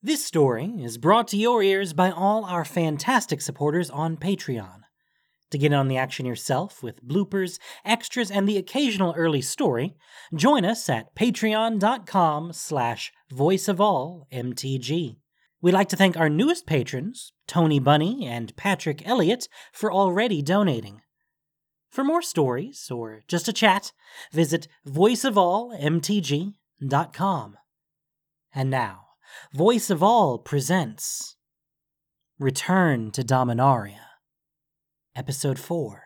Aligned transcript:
This 0.00 0.24
story 0.24 0.74
is 0.78 0.96
brought 0.96 1.26
to 1.28 1.36
your 1.36 1.60
ears 1.60 1.92
by 1.92 2.12
all 2.12 2.44
our 2.44 2.64
fantastic 2.64 3.40
supporters 3.40 3.90
on 3.90 4.16
Patreon. 4.16 4.82
To 5.50 5.58
get 5.58 5.72
in 5.72 5.74
on 5.74 5.88
the 5.88 5.96
action 5.96 6.24
yourself 6.24 6.84
with 6.84 7.04
bloopers, 7.04 7.58
extras, 7.84 8.30
and 8.30 8.48
the 8.48 8.58
occasional 8.58 9.12
early 9.16 9.42
story, 9.42 9.96
join 10.32 10.64
us 10.64 10.88
at 10.88 11.16
patreon.com 11.16 12.52
slash 12.52 13.10
voiceofallmtg. 13.34 15.16
We'd 15.60 15.72
like 15.72 15.88
to 15.88 15.96
thank 15.96 16.16
our 16.16 16.28
newest 16.28 16.64
patrons, 16.64 17.32
Tony 17.48 17.80
Bunny 17.80 18.24
and 18.24 18.54
Patrick 18.54 19.02
Elliott, 19.04 19.48
for 19.72 19.92
already 19.92 20.42
donating. 20.42 21.00
For 21.90 22.04
more 22.04 22.22
stories 22.22 22.88
or 22.88 23.22
just 23.26 23.48
a 23.48 23.52
chat, 23.52 23.90
visit 24.30 24.68
voiceofallmtg.com. 24.86 27.56
And 28.54 28.70
now, 28.70 29.07
Voice 29.54 29.90
of 29.90 30.02
All 30.02 30.38
presents 30.38 31.36
Return 32.38 33.10
to 33.12 33.22
Dominaria, 33.22 34.06
Episode 35.16 35.58
4. 35.58 36.02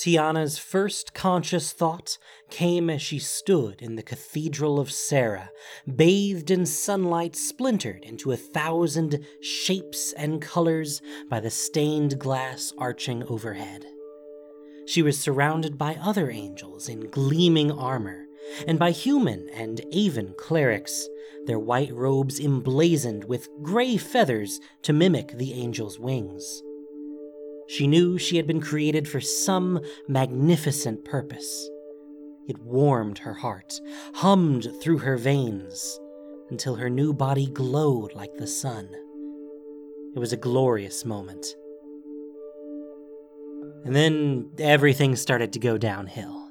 Tiana's 0.00 0.58
first 0.58 1.12
conscious 1.12 1.72
thought 1.72 2.18
came 2.50 2.88
as 2.88 3.02
she 3.02 3.18
stood 3.18 3.82
in 3.82 3.96
the 3.96 4.02
Cathedral 4.02 4.78
of 4.78 4.92
Serra, 4.92 5.50
bathed 5.96 6.52
in 6.52 6.64
sunlight 6.64 7.34
splintered 7.34 8.04
into 8.04 8.30
a 8.30 8.36
thousand 8.36 9.24
shapes 9.42 10.12
and 10.12 10.40
colors 10.40 11.02
by 11.28 11.40
the 11.40 11.50
stained 11.50 12.18
glass 12.18 12.72
arching 12.78 13.24
overhead. 13.24 13.84
She 14.86 15.02
was 15.02 15.18
surrounded 15.18 15.76
by 15.76 15.98
other 16.00 16.30
angels 16.30 16.88
in 16.88 17.10
gleaming 17.10 17.72
armor, 17.72 18.27
and 18.66 18.78
by 18.78 18.90
human 18.90 19.48
and 19.50 19.80
Aven 19.92 20.34
clerics, 20.36 21.08
their 21.46 21.58
white 21.58 21.92
robes 21.92 22.38
emblazoned 22.38 23.24
with 23.24 23.48
gray 23.62 23.96
feathers 23.96 24.60
to 24.82 24.92
mimic 24.92 25.32
the 25.32 25.52
angels' 25.54 25.98
wings. 25.98 26.62
She 27.68 27.86
knew 27.86 28.18
she 28.18 28.36
had 28.36 28.46
been 28.46 28.60
created 28.60 29.06
for 29.06 29.20
some 29.20 29.80
magnificent 30.08 31.04
purpose. 31.04 31.68
It 32.48 32.58
warmed 32.62 33.18
her 33.18 33.34
heart, 33.34 33.80
hummed 34.14 34.68
through 34.80 34.98
her 34.98 35.18
veins, 35.18 36.00
until 36.50 36.76
her 36.76 36.88
new 36.88 37.12
body 37.12 37.46
glowed 37.46 38.14
like 38.14 38.34
the 38.36 38.46
sun. 38.46 38.88
It 40.14 40.18
was 40.18 40.32
a 40.32 40.38
glorious 40.38 41.04
moment. 41.04 41.46
And 43.84 43.94
then 43.94 44.50
everything 44.58 45.14
started 45.14 45.52
to 45.52 45.58
go 45.58 45.76
downhill. 45.76 46.47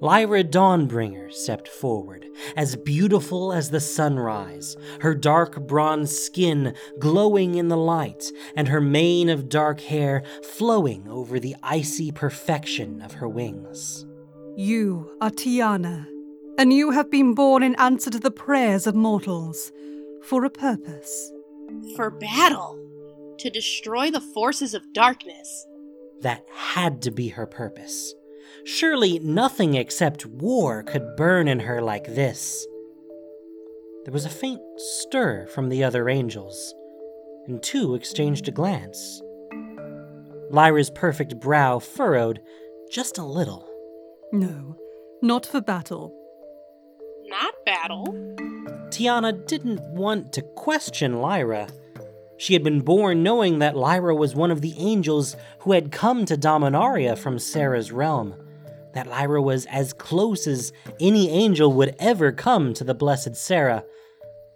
Lyra 0.00 0.44
Dawnbringer 0.44 1.32
stepped 1.32 1.68
forward, 1.68 2.26
as 2.54 2.76
beautiful 2.76 3.50
as 3.52 3.70
the 3.70 3.80
sunrise, 3.80 4.76
her 5.00 5.14
dark 5.14 5.66
bronze 5.66 6.16
skin 6.16 6.74
glowing 6.98 7.54
in 7.54 7.68
the 7.68 7.78
light, 7.78 8.30
and 8.54 8.68
her 8.68 8.80
mane 8.80 9.30
of 9.30 9.48
dark 9.48 9.80
hair 9.80 10.22
flowing 10.42 11.08
over 11.08 11.40
the 11.40 11.56
icy 11.62 12.12
perfection 12.12 13.00
of 13.00 13.14
her 13.14 13.28
wings. 13.28 14.04
You 14.54 15.16
are 15.22 15.30
Tiana, 15.30 16.06
and 16.58 16.74
you 16.74 16.90
have 16.90 17.10
been 17.10 17.34
born 17.34 17.62
in 17.62 17.74
answer 17.76 18.10
to 18.10 18.18
the 18.18 18.30
prayers 18.30 18.86
of 18.86 18.94
mortals, 18.94 19.72
for 20.22 20.44
a 20.44 20.50
purpose. 20.50 21.32
For 21.94 22.10
battle. 22.10 22.78
To 23.38 23.50
destroy 23.50 24.10
the 24.10 24.20
forces 24.20 24.74
of 24.74 24.92
darkness. 24.92 25.66
That 26.20 26.44
had 26.52 27.00
to 27.02 27.10
be 27.10 27.28
her 27.28 27.46
purpose. 27.46 28.14
Surely 28.66 29.20
nothing 29.20 29.74
except 29.74 30.26
war 30.26 30.82
could 30.82 31.14
burn 31.16 31.46
in 31.46 31.60
her 31.60 31.80
like 31.80 32.04
this. 32.04 32.66
There 34.04 34.12
was 34.12 34.24
a 34.24 34.28
faint 34.28 34.60
stir 34.76 35.46
from 35.46 35.68
the 35.68 35.84
other 35.84 36.08
angels, 36.08 36.74
and 37.46 37.62
two 37.62 37.94
exchanged 37.94 38.48
a 38.48 38.50
glance. 38.50 39.22
Lyra's 40.50 40.90
perfect 40.90 41.38
brow 41.38 41.78
furrowed 41.78 42.40
just 42.90 43.18
a 43.18 43.24
little. 43.24 43.68
No, 44.32 44.76
not 45.22 45.46
for 45.46 45.60
battle. 45.60 46.12
Not 47.26 47.54
battle. 47.64 48.06
Tiana 48.88 49.46
didn't 49.46 49.80
want 49.92 50.32
to 50.32 50.42
question 50.42 51.20
Lyra. 51.20 51.68
She 52.36 52.52
had 52.52 52.64
been 52.64 52.80
born 52.80 53.22
knowing 53.22 53.60
that 53.60 53.76
Lyra 53.76 54.16
was 54.16 54.34
one 54.34 54.50
of 54.50 54.60
the 54.60 54.74
angels 54.76 55.36
who 55.60 55.70
had 55.70 55.92
come 55.92 56.24
to 56.24 56.36
Dominaria 56.36 57.16
from 57.16 57.38
Serra's 57.38 57.92
realm 57.92 58.34
that 58.96 59.06
Lyra 59.06 59.42
was 59.42 59.66
as 59.66 59.92
close 59.92 60.46
as 60.46 60.72
any 61.00 61.28
angel 61.30 61.72
would 61.72 61.94
ever 61.98 62.32
come 62.32 62.74
to 62.74 62.84
the 62.84 62.94
blessed 62.94 63.36
Serra, 63.36 63.84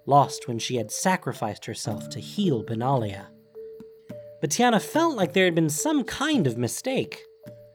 lost 0.07 0.49
when 0.49 0.59
she 0.59 0.77
had 0.77 0.91
sacrificed 0.91 1.67
herself 1.67 2.09
to 2.11 2.21
heal 2.21 2.65
Benalia. 2.65 3.27
But 4.41 4.51
Tiana 4.51 4.81
felt 4.81 5.17
like 5.17 5.33
there 5.33 5.45
had 5.45 5.55
been 5.55 5.71
some 5.71 6.05
kind 6.05 6.47
of 6.47 6.57
mistake. 6.57 7.23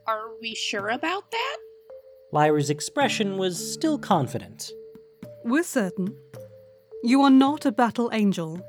Are 0.08 0.30
we 0.42 0.56
sure 0.56 0.90
about 0.90 1.32
that? 1.32 1.58
Lyra's 2.32 2.70
expression 2.70 3.38
was 3.38 3.74
still 3.74 3.98
confident. 3.98 4.72
We're 5.44 5.64
certain. 5.64 6.16
You 7.04 7.22
are 7.22 7.30
not 7.30 7.66
a 7.66 7.72
battle 7.72 8.10
angel. 8.12 8.60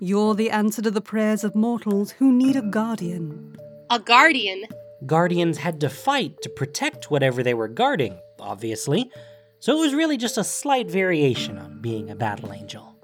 You're 0.00 0.34
the 0.34 0.50
answer 0.50 0.82
to 0.82 0.90
the 0.90 1.00
prayers 1.00 1.44
of 1.44 1.54
mortals 1.54 2.10
who 2.10 2.32
need 2.32 2.56
a 2.56 2.62
guardian. 2.62 3.56
A 3.88 4.00
guardian? 4.00 4.64
Guardians 5.06 5.58
had 5.58 5.80
to 5.80 5.88
fight 5.88 6.40
to 6.42 6.48
protect 6.48 7.10
whatever 7.10 7.42
they 7.42 7.54
were 7.54 7.68
guarding, 7.68 8.18
obviously, 8.38 9.10
so 9.58 9.76
it 9.76 9.80
was 9.80 9.94
really 9.94 10.16
just 10.16 10.38
a 10.38 10.44
slight 10.44 10.90
variation 10.90 11.58
on 11.58 11.80
being 11.80 12.10
a 12.10 12.14
battle 12.14 12.52
angel. 12.52 12.94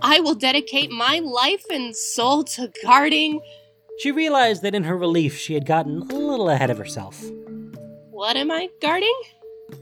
I 0.00 0.20
will 0.20 0.34
dedicate 0.34 0.90
my 0.90 1.20
life 1.20 1.64
and 1.70 1.94
soul 1.96 2.44
to 2.44 2.72
guarding. 2.84 3.40
She 3.98 4.10
realized 4.10 4.62
that 4.62 4.74
in 4.74 4.84
her 4.84 4.96
relief 4.96 5.36
she 5.36 5.54
had 5.54 5.66
gotten 5.66 6.02
a 6.02 6.14
little 6.14 6.48
ahead 6.48 6.70
of 6.70 6.78
herself. 6.78 7.22
What 8.10 8.36
am 8.36 8.50
I 8.50 8.68
guarding? 8.80 9.14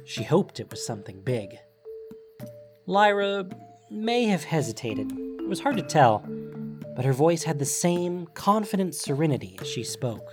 She 0.05 0.23
hoped 0.23 0.61
it 0.61 0.71
was 0.71 0.85
something 0.85 1.21
big. 1.21 1.59
Lyra 2.87 3.47
may 3.91 4.25
have 4.25 4.45
hesitated. 4.45 5.11
It 5.11 5.49
was 5.49 5.61
hard 5.61 5.77
to 5.77 5.83
tell, 5.83 6.25
but 6.97 7.05
her 7.05 7.13
voice 7.13 7.43
had 7.43 7.59
the 7.59 7.65
same 7.65 8.27
confident 8.35 8.95
serenity 8.95 9.59
as 9.61 9.69
she 9.69 9.85
spoke. 9.85 10.31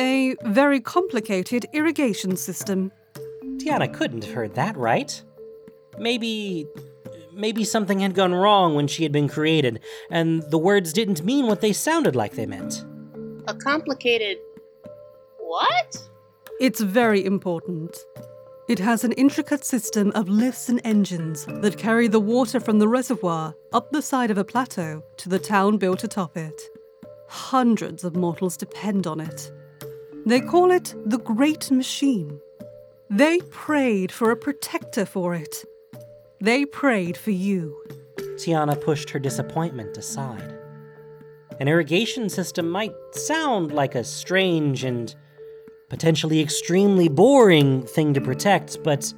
A 0.00 0.34
very 0.44 0.80
complicated 0.80 1.66
irrigation 1.74 2.34
system. 2.34 2.90
Tiana 3.58 3.92
couldn't 3.92 4.24
have 4.24 4.32
heard 4.32 4.54
that 4.54 4.74
right. 4.74 5.22
Maybe. 5.98 6.66
Maybe 7.34 7.64
something 7.64 8.00
had 8.00 8.14
gone 8.14 8.32
wrong 8.32 8.74
when 8.74 8.86
she 8.86 9.02
had 9.02 9.12
been 9.12 9.28
created, 9.28 9.80
and 10.10 10.42
the 10.50 10.56
words 10.56 10.94
didn't 10.94 11.22
mean 11.22 11.46
what 11.48 11.60
they 11.60 11.74
sounded 11.74 12.16
like 12.16 12.32
they 12.32 12.46
meant. 12.46 12.82
A 13.46 13.54
complicated. 13.54 14.38
What? 15.38 16.08
It's 16.60 16.80
very 16.80 17.22
important. 17.22 17.94
It 18.68 18.78
has 18.78 19.04
an 19.04 19.12
intricate 19.12 19.66
system 19.66 20.12
of 20.14 20.30
lifts 20.30 20.70
and 20.70 20.80
engines 20.82 21.44
that 21.44 21.76
carry 21.76 22.08
the 22.08 22.20
water 22.20 22.58
from 22.58 22.78
the 22.78 22.88
reservoir 22.88 23.54
up 23.74 23.90
the 23.92 24.00
side 24.00 24.30
of 24.30 24.38
a 24.38 24.44
plateau 24.44 25.02
to 25.18 25.28
the 25.28 25.38
town 25.38 25.76
built 25.76 26.04
atop 26.04 26.38
it. 26.38 26.58
Hundreds 27.28 28.02
of 28.02 28.16
mortals 28.16 28.56
depend 28.56 29.06
on 29.06 29.20
it. 29.20 29.52
They 30.26 30.40
call 30.40 30.70
it 30.70 30.94
the 31.06 31.18
Great 31.18 31.70
Machine. 31.70 32.40
They 33.08 33.40
prayed 33.50 34.12
for 34.12 34.30
a 34.30 34.36
protector 34.36 35.06
for 35.06 35.34
it. 35.34 35.64
They 36.40 36.64
prayed 36.64 37.16
for 37.16 37.30
you. 37.30 37.76
Tiana 38.36 38.80
pushed 38.80 39.10
her 39.10 39.18
disappointment 39.18 39.96
aside. 39.96 40.54
An 41.58 41.68
irrigation 41.68 42.28
system 42.28 42.70
might 42.70 42.94
sound 43.12 43.72
like 43.72 43.94
a 43.94 44.04
strange 44.04 44.84
and 44.84 45.14
potentially 45.88 46.40
extremely 46.40 47.08
boring 47.08 47.86
thing 47.86 48.14
to 48.14 48.20
protect, 48.20 48.82
but 48.82 49.12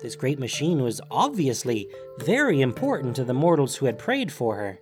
this 0.00 0.16
great 0.16 0.38
machine 0.38 0.82
was 0.82 1.00
obviously 1.10 1.88
very 2.18 2.60
important 2.60 3.16
to 3.16 3.24
the 3.24 3.34
mortals 3.34 3.76
who 3.76 3.86
had 3.86 3.98
prayed 3.98 4.32
for 4.32 4.56
her. 4.56 4.80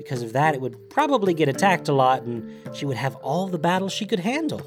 Because 0.00 0.22
of 0.22 0.32
that, 0.32 0.54
it 0.54 0.62
would 0.62 0.88
probably 0.88 1.34
get 1.34 1.50
attacked 1.50 1.86
a 1.86 1.92
lot 1.92 2.22
and 2.22 2.50
she 2.74 2.86
would 2.86 2.96
have 2.96 3.16
all 3.16 3.46
the 3.46 3.58
battles 3.58 3.92
she 3.92 4.06
could 4.06 4.20
handle. 4.20 4.62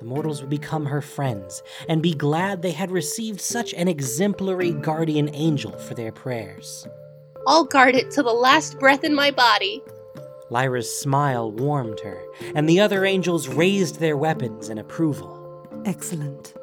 The 0.00 0.04
mortals 0.04 0.40
would 0.40 0.50
become 0.50 0.86
her 0.86 1.00
friends 1.00 1.62
and 1.88 2.02
be 2.02 2.14
glad 2.14 2.60
they 2.60 2.72
had 2.72 2.90
received 2.90 3.40
such 3.40 3.72
an 3.74 3.86
exemplary 3.86 4.72
guardian 4.72 5.32
angel 5.32 5.70
for 5.78 5.94
their 5.94 6.10
prayers. 6.10 6.84
I'll 7.46 7.62
guard 7.62 7.94
it 7.94 8.10
to 8.10 8.24
the 8.24 8.32
last 8.32 8.80
breath 8.80 9.04
in 9.04 9.14
my 9.14 9.30
body. 9.30 9.84
Lyra's 10.50 10.92
smile 10.92 11.52
warmed 11.52 12.00
her, 12.00 12.20
and 12.56 12.68
the 12.68 12.80
other 12.80 13.04
angels 13.04 13.46
raised 13.46 14.00
their 14.00 14.16
weapons 14.16 14.68
in 14.68 14.78
approval. 14.78 15.64
Excellent. 15.84 16.54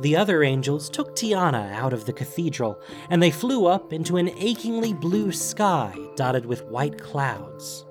The 0.00 0.16
other 0.16 0.42
angels 0.42 0.88
took 0.88 1.14
Tiana 1.14 1.72
out 1.72 1.92
of 1.92 2.06
the 2.06 2.12
cathedral, 2.12 2.80
and 3.10 3.22
they 3.22 3.30
flew 3.30 3.66
up 3.66 3.92
into 3.92 4.16
an 4.16 4.30
achingly 4.38 4.92
blue 4.92 5.32
sky 5.32 5.94
dotted 6.16 6.46
with 6.46 6.64
white 6.64 6.98
clouds. 6.98 7.84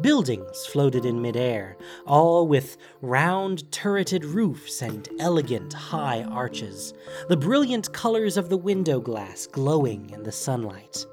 Buildings 0.00 0.66
floated 0.66 1.04
in 1.04 1.20
midair, 1.20 1.76
all 2.06 2.46
with 2.46 2.76
round 3.02 3.70
turreted 3.70 4.24
roofs 4.24 4.82
and 4.82 5.08
elegant 5.18 5.72
high 5.72 6.22
arches, 6.22 6.94
the 7.28 7.36
brilliant 7.36 7.92
colors 7.92 8.36
of 8.36 8.48
the 8.48 8.56
window 8.56 9.00
glass 9.00 9.46
glowing 9.46 10.10
in 10.10 10.22
the 10.22 10.32
sunlight. 10.32 11.04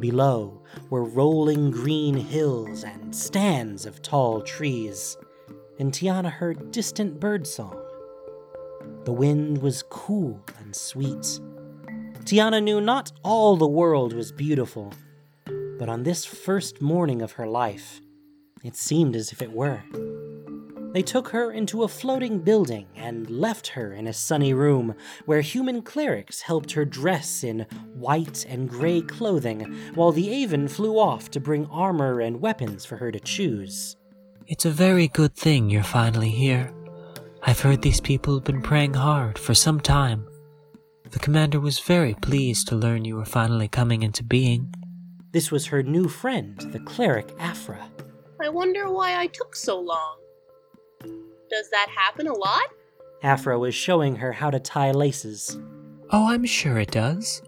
Below 0.00 0.62
were 0.90 1.04
rolling 1.04 1.70
green 1.70 2.16
hills 2.16 2.82
and 2.82 3.14
stands 3.14 3.86
of 3.86 4.02
tall 4.02 4.42
trees, 4.42 5.16
and 5.78 5.92
Tiana 5.92 6.30
heard 6.30 6.70
distant 6.72 7.20
birdsong. 7.20 7.85
The 9.04 9.12
wind 9.12 9.58
was 9.62 9.82
cool 9.82 10.44
and 10.58 10.74
sweet. 10.74 11.40
Tiana 12.24 12.62
knew 12.62 12.80
not 12.80 13.12
all 13.22 13.56
the 13.56 13.68
world 13.68 14.12
was 14.12 14.32
beautiful, 14.32 14.92
but 15.78 15.88
on 15.88 16.02
this 16.02 16.24
first 16.24 16.82
morning 16.82 17.22
of 17.22 17.32
her 17.32 17.46
life, 17.46 18.00
it 18.64 18.74
seemed 18.74 19.14
as 19.14 19.30
if 19.30 19.40
it 19.40 19.52
were. 19.52 19.82
They 20.92 21.02
took 21.02 21.28
her 21.28 21.52
into 21.52 21.82
a 21.82 21.88
floating 21.88 22.38
building 22.38 22.86
and 22.96 23.28
left 23.28 23.68
her 23.68 23.92
in 23.92 24.06
a 24.06 24.12
sunny 24.12 24.54
room 24.54 24.94
where 25.26 25.42
human 25.42 25.82
clerics 25.82 26.40
helped 26.40 26.72
her 26.72 26.84
dress 26.84 27.44
in 27.44 27.66
white 27.94 28.46
and 28.48 28.68
gray 28.68 29.02
clothing, 29.02 29.60
while 29.94 30.10
the 30.10 30.42
Aven 30.42 30.68
flew 30.68 30.98
off 30.98 31.30
to 31.32 31.38
bring 31.38 31.66
armor 31.66 32.20
and 32.20 32.40
weapons 32.40 32.84
for 32.84 32.96
her 32.96 33.12
to 33.12 33.20
choose. 33.20 33.96
It's 34.46 34.64
a 34.64 34.70
very 34.70 35.06
good 35.08 35.34
thing 35.34 35.68
you're 35.68 35.82
finally 35.82 36.30
here. 36.30 36.72
I've 37.48 37.60
heard 37.60 37.80
these 37.80 38.00
people 38.00 38.34
have 38.34 38.44
been 38.44 38.60
praying 38.60 38.94
hard 38.94 39.38
for 39.38 39.54
some 39.54 39.78
time. 39.78 40.26
The 41.12 41.20
commander 41.20 41.60
was 41.60 41.78
very 41.78 42.14
pleased 42.14 42.66
to 42.68 42.74
learn 42.74 43.04
you 43.04 43.14
were 43.14 43.24
finally 43.24 43.68
coming 43.68 44.02
into 44.02 44.24
being. 44.24 44.74
This 45.30 45.52
was 45.52 45.66
her 45.66 45.84
new 45.84 46.08
friend, 46.08 46.58
the 46.72 46.80
cleric 46.80 47.30
Afra. 47.38 47.88
I 48.42 48.48
wonder 48.48 48.90
why 48.90 49.20
I 49.20 49.28
took 49.28 49.54
so 49.54 49.78
long. 49.78 50.16
Does 51.48 51.70
that 51.70 51.88
happen 51.96 52.26
a 52.26 52.34
lot? 52.34 52.68
Afra 53.22 53.56
was 53.56 53.76
showing 53.76 54.16
her 54.16 54.32
how 54.32 54.50
to 54.50 54.58
tie 54.58 54.90
laces. 54.90 55.56
Oh, 56.10 56.26
I'm 56.28 56.44
sure 56.44 56.78
it 56.78 56.90
does. 56.90 57.42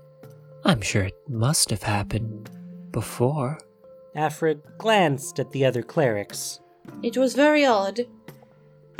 I'm 0.65 0.81
sure 0.81 1.03
it 1.03 1.29
must 1.29 1.71
have 1.71 1.83
happened 1.83 2.51
before. 2.93 3.59
Afra 4.15 4.55
glanced 4.55 5.41
at 5.41 5.51
the 5.51 5.65
other 5.65 5.83
clerics. 5.83 6.61
It 7.03 7.17
was 7.17 7.35
very 7.35 7.67
odd. 7.67 8.07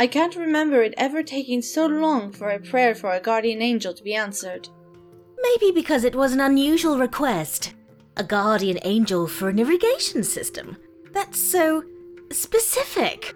I 0.01 0.07
can't 0.07 0.37
remember 0.37 0.83
it 0.83 0.95
ever 0.97 1.25
taking 1.25 1.61
so 1.61 1.87
long 1.87 2.31
for 2.31 2.51
a 2.51 2.61
prayer 2.61 2.95
for 2.95 3.13
a 3.13 3.21
guardian 3.21 3.61
angel 3.61 3.93
to 3.93 4.03
be 4.05 4.15
answered. 4.15 4.69
Maybe 5.43 5.73
because 5.73 6.05
it 6.05 6.15
was 6.15 6.33
an 6.33 6.41
unusual 6.41 6.99
request. 6.99 7.75
A 8.17 8.23
guardian 8.23 8.79
angel 8.85 9.27
for 9.27 9.49
an 9.49 9.59
irrigation 9.59 10.23
system. 10.23 10.77
That's 11.13 11.41
so 11.41 11.83
specific. 12.31 13.35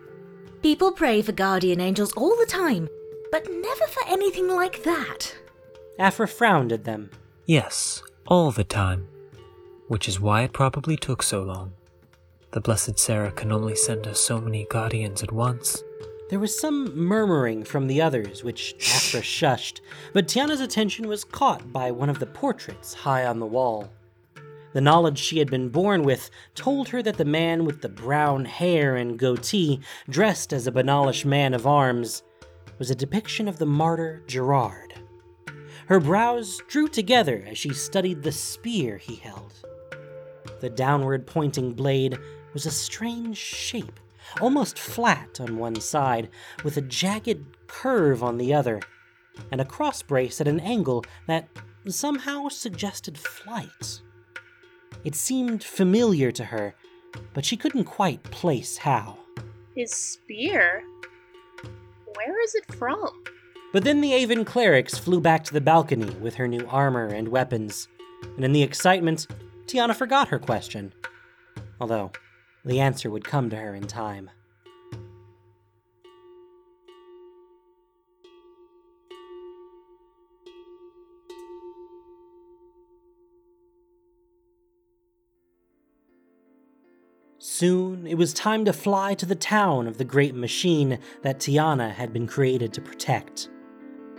People 0.63 0.93
pray 0.93 1.21
for 1.21 1.33
guardian 1.33 1.81
angels 1.81 2.13
all 2.13 2.37
the 2.37 2.47
time, 2.47 2.89
but 3.33 3.51
never 3.51 3.87
for 3.89 4.07
anything 4.07 4.47
like 4.47 4.85
that. 4.85 5.37
Afra 5.99 6.29
frowned 6.29 6.71
at 6.71 6.85
them. 6.85 7.11
Yes, 7.45 8.05
all 8.27 8.53
the 8.53 8.65
time. 8.65 9.09
Which 9.89 10.07
is 10.07 10.21
why 10.21 10.43
it 10.43 10.53
probably 10.53 10.97
took 10.97 11.25
so 11.25 11.43
long. 11.43 11.73
The 12.53 12.61
Blessed 12.61 12.99
Serra 12.99 13.33
can 13.33 13.51
only 13.51 13.75
send 13.75 14.07
us 14.07 14.21
so 14.21 14.41
many 14.41 14.65
guardians 14.71 15.23
at 15.23 15.33
once. 15.33 15.83
There 16.33 16.41
was 16.41 16.59
some 16.59 16.99
murmuring 16.99 17.63
from 17.63 17.89
the 17.89 18.01
others, 18.01 18.43
which 18.43 18.75
Afra 18.95 19.21
shushed, 19.21 19.83
but 20.15 20.27
Tiana's 20.27 20.63
attention 20.63 21.07
was 21.07 21.25
caught 21.25 21.75
by 21.75 21.91
one 21.91 22.09
of 22.09 22.21
the 22.21 22.27
portraits 22.27 22.95
high 22.95 23.27
on 23.27 23.39
the 23.39 23.45
wall. 23.45 23.93
The 24.73 24.81
knowledge 24.81 25.19
she 25.19 25.41
had 25.41 25.51
been 25.51 25.69
born 25.69 26.05
with 26.05 26.31
told 26.55 26.89
her 26.89 27.03
that 27.03 27.19
the 27.19 27.27
man 27.27 27.67
with 27.67 27.83
the 27.83 27.91
brown 27.91 28.47
hair 28.47 28.97
and 28.97 29.19
goatee, 29.19 29.81
dressed 30.09 30.55
as 30.55 30.67
a 30.67 30.73
Benalish 30.73 31.27
man 31.27 31.53
of 31.53 31.67
arms, 31.67 32.23
was 32.79 32.91
a 32.91 32.95
depiction 32.95 33.47
of 33.47 33.59
the 33.59 33.67
martyr 33.67 34.23
Gerrard. 34.27 34.95
Her 35.85 36.01
brows 36.01 36.63
drew 36.67 36.89
together 36.89 37.45
as 37.47 37.59
she 37.59 37.75
studied 37.75 38.23
the 38.23 38.33
spear 38.33 38.97
he 38.97 39.17
held. 39.17 39.53
The 40.61 40.71
downward 40.71 41.27
pointing 41.27 41.75
blade 41.75 42.17
was 42.55 42.65
a 42.65 42.71
strange 42.71 43.37
shape, 43.37 44.01
almost 44.41 44.79
flat 44.79 45.41
on 45.41 45.59
one 45.59 45.81
side, 45.81 46.29
with 46.65 46.77
a 46.77 46.83
jagged 46.83 47.45
curve 47.67 48.23
on 48.23 48.39
the 48.39 48.55
other, 48.55 48.81
and 49.51 49.61
a 49.61 49.65
cross 49.65 50.03
brace 50.03 50.41
at 50.41 50.49
an 50.49 50.61
angle 50.61 51.05
that 51.27 51.49
somehow 51.87 52.49
suggested 52.49 53.19
flight. 53.19 54.01
It 55.05 55.15
seemed 55.15 55.65
familiar 55.65 56.31
to 56.33 56.45
her, 56.45 56.75
but 57.35 57.45
she 57.45 57.57
couldn't 57.57 57.85
quite 57.85 58.23
place 58.25 58.79
how. 58.79 59.19
His 59.75 59.93
spear? 59.93 60.83
Where 62.15 62.45
is 62.45 62.55
it 62.55 62.73
from? 62.75 63.25
But 63.73 63.85
then 63.85 64.03
the 64.03 64.13
Aven 64.13 64.45
clerics 64.45 64.99
flew 64.99 65.21
back 65.21 65.45
to 65.45 65.55
the 65.55 65.61
balcony 65.61 66.11
with 66.17 66.35
her 66.35 66.47
new 66.47 66.67
armor 66.69 67.07
and 67.07 67.29
weapons, 67.29 67.89
and 68.37 68.45
in 68.45 68.53
the 68.53 68.63
excitement, 68.63 69.27
Tiana 69.67 69.95
forgot 69.95 70.29
her 70.29 70.39
question. 70.39 70.93
Although, 71.81 72.13
the 72.65 72.81
answer 72.81 73.11
would 73.11 73.25
come 73.25 73.51
to 73.51 73.57
her 73.57 73.75
in 73.75 73.87
time. 73.87 74.31
Soon, 87.39 88.07
it 88.07 88.17
was 88.17 88.33
time 88.33 88.65
to 88.65 88.73
fly 88.73 89.15
to 89.15 89.27
the 89.27 89.35
town 89.35 89.87
of 89.87 89.99
the 89.99 90.05
great 90.05 90.35
machine 90.35 90.99
that 91.23 91.39
Tiana 91.39 91.93
had 91.93 92.13
been 92.13 92.27
created 92.27 92.73
to 92.73 92.81
protect. 92.81 93.49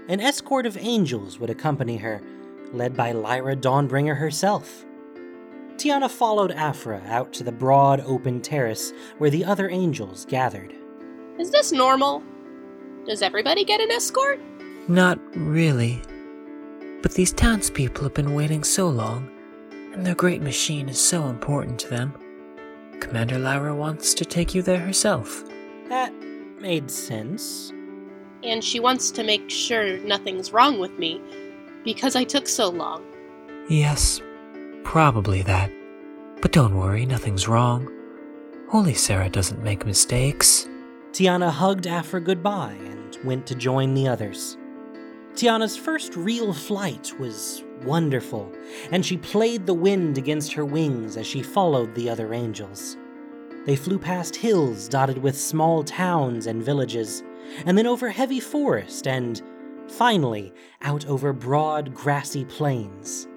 An 0.09 0.19
escort 0.19 0.65
of 0.65 0.77
angels 0.77 1.39
would 1.39 1.49
accompany 1.49 1.97
her, 1.97 2.21
led 2.73 2.95
by 2.95 3.11
Lyra 3.11 3.55
Dawnbringer 3.55 4.17
herself. 4.17 4.85
Tiana 5.77 6.09
followed 6.09 6.51
Afra 6.51 7.01
out 7.07 7.33
to 7.33 7.43
the 7.43 7.51
broad 7.51 8.01
open 8.01 8.41
terrace 8.41 8.93
where 9.17 9.29
the 9.29 9.43
other 9.43 9.69
angels 9.69 10.25
gathered. 10.25 10.73
Is 11.39 11.49
this 11.49 11.71
normal? 11.71 12.23
Does 13.05 13.21
everybody 13.21 13.65
get 13.65 13.81
an 13.81 13.91
escort? 13.91 14.39
Not 14.87 15.19
really. 15.35 16.01
But 17.01 17.13
these 17.13 17.33
townspeople 17.33 18.03
have 18.03 18.13
been 18.13 18.33
waiting 18.33 18.63
so 18.63 18.87
long, 18.87 19.29
and 19.93 20.05
their 20.05 20.15
great 20.15 20.41
machine 20.41 20.87
is 20.87 20.99
so 20.99 21.25
important 21.25 21.79
to 21.79 21.89
them. 21.89 22.13
Commander 22.99 23.39
Lyra 23.39 23.75
wants 23.75 24.13
to 24.13 24.25
take 24.25 24.55
you 24.55 24.61
there 24.61 24.79
herself. 24.79 25.43
That 25.89 26.13
made 26.59 26.89
sense. 26.89 27.73
And 28.43 28.63
she 28.63 28.79
wants 28.79 29.11
to 29.11 29.23
make 29.23 29.49
sure 29.49 29.97
nothing's 29.99 30.53
wrong 30.53 30.79
with 30.79 30.97
me 30.97 31.21
because 31.83 32.15
I 32.15 32.23
took 32.23 32.47
so 32.47 32.69
long. 32.69 33.03
Yes, 33.69 34.21
probably 34.83 35.41
that. 35.43 35.71
But 36.41 36.51
don't 36.51 36.77
worry, 36.77 37.05
nothing's 37.05 37.47
wrong. 37.47 37.89
Holy 38.69 38.93
Serra 38.93 39.29
doesn't 39.29 39.63
make 39.63 39.85
mistakes. 39.85 40.67
Tiana 41.11 41.51
hugged 41.51 41.87
Afra 41.87 42.19
goodbye 42.19 42.77
and 42.85 43.17
went 43.23 43.45
to 43.47 43.55
join 43.55 43.93
the 43.93 44.07
others. 44.07 44.57
Tiana's 45.35 45.77
first 45.77 46.15
real 46.15 46.53
flight 46.53 47.11
was 47.19 47.63
wonderful, 47.83 48.51
and 48.91 49.05
she 49.05 49.17
played 49.17 49.65
the 49.65 49.73
wind 49.73 50.17
against 50.17 50.53
her 50.53 50.65
wings 50.65 51.17
as 51.17 51.25
she 51.25 51.41
followed 51.41 51.93
the 51.95 52.09
other 52.09 52.33
angels. 52.33 52.97
They 53.65 53.75
flew 53.75 53.97
past 53.97 54.35
hills 54.35 54.87
dotted 54.89 55.17
with 55.17 55.37
small 55.37 55.83
towns 55.83 56.47
and 56.47 56.63
villages, 56.63 57.23
and 57.65 57.77
then 57.77 57.87
over 57.87 58.09
heavy 58.09 58.39
forest, 58.39 59.07
and 59.07 59.41
finally 59.87 60.53
out 60.81 61.05
over 61.07 61.33
broad 61.33 61.93
grassy 61.93 62.45
plains. 62.45 63.27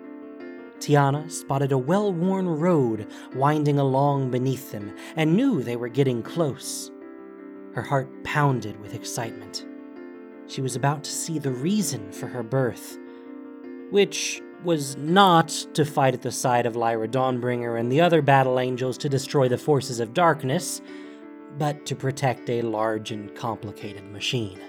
Tiana 0.80 1.30
spotted 1.30 1.72
a 1.72 1.78
well 1.78 2.12
worn 2.12 2.46
road 2.46 3.10
winding 3.34 3.78
along 3.78 4.30
beneath 4.30 4.72
them 4.72 4.94
and 5.16 5.36
knew 5.36 5.62
they 5.62 5.76
were 5.76 5.88
getting 5.88 6.22
close. 6.22 6.90
Her 7.74 7.82
heart 7.82 8.08
pounded 8.24 8.80
with 8.80 8.94
excitement. 8.94 9.66
She 10.46 10.60
was 10.60 10.76
about 10.76 11.02
to 11.04 11.10
see 11.10 11.38
the 11.38 11.50
reason 11.50 12.12
for 12.12 12.26
her 12.28 12.42
birth, 12.42 12.98
which 13.90 14.40
was 14.64 14.96
not 14.96 15.48
to 15.74 15.84
fight 15.84 16.14
at 16.14 16.22
the 16.22 16.32
side 16.32 16.66
of 16.66 16.76
Lyra 16.76 17.08
Dawnbringer 17.08 17.78
and 17.78 17.90
the 17.90 18.00
other 18.00 18.22
battle 18.22 18.58
angels 18.58 18.96
to 18.98 19.08
destroy 19.08 19.48
the 19.48 19.58
forces 19.58 20.00
of 20.00 20.14
darkness, 20.14 20.80
but 21.58 21.84
to 21.86 21.94
protect 21.94 22.48
a 22.48 22.62
large 22.62 23.10
and 23.10 23.34
complicated 23.34 24.04
machine. 24.04 24.60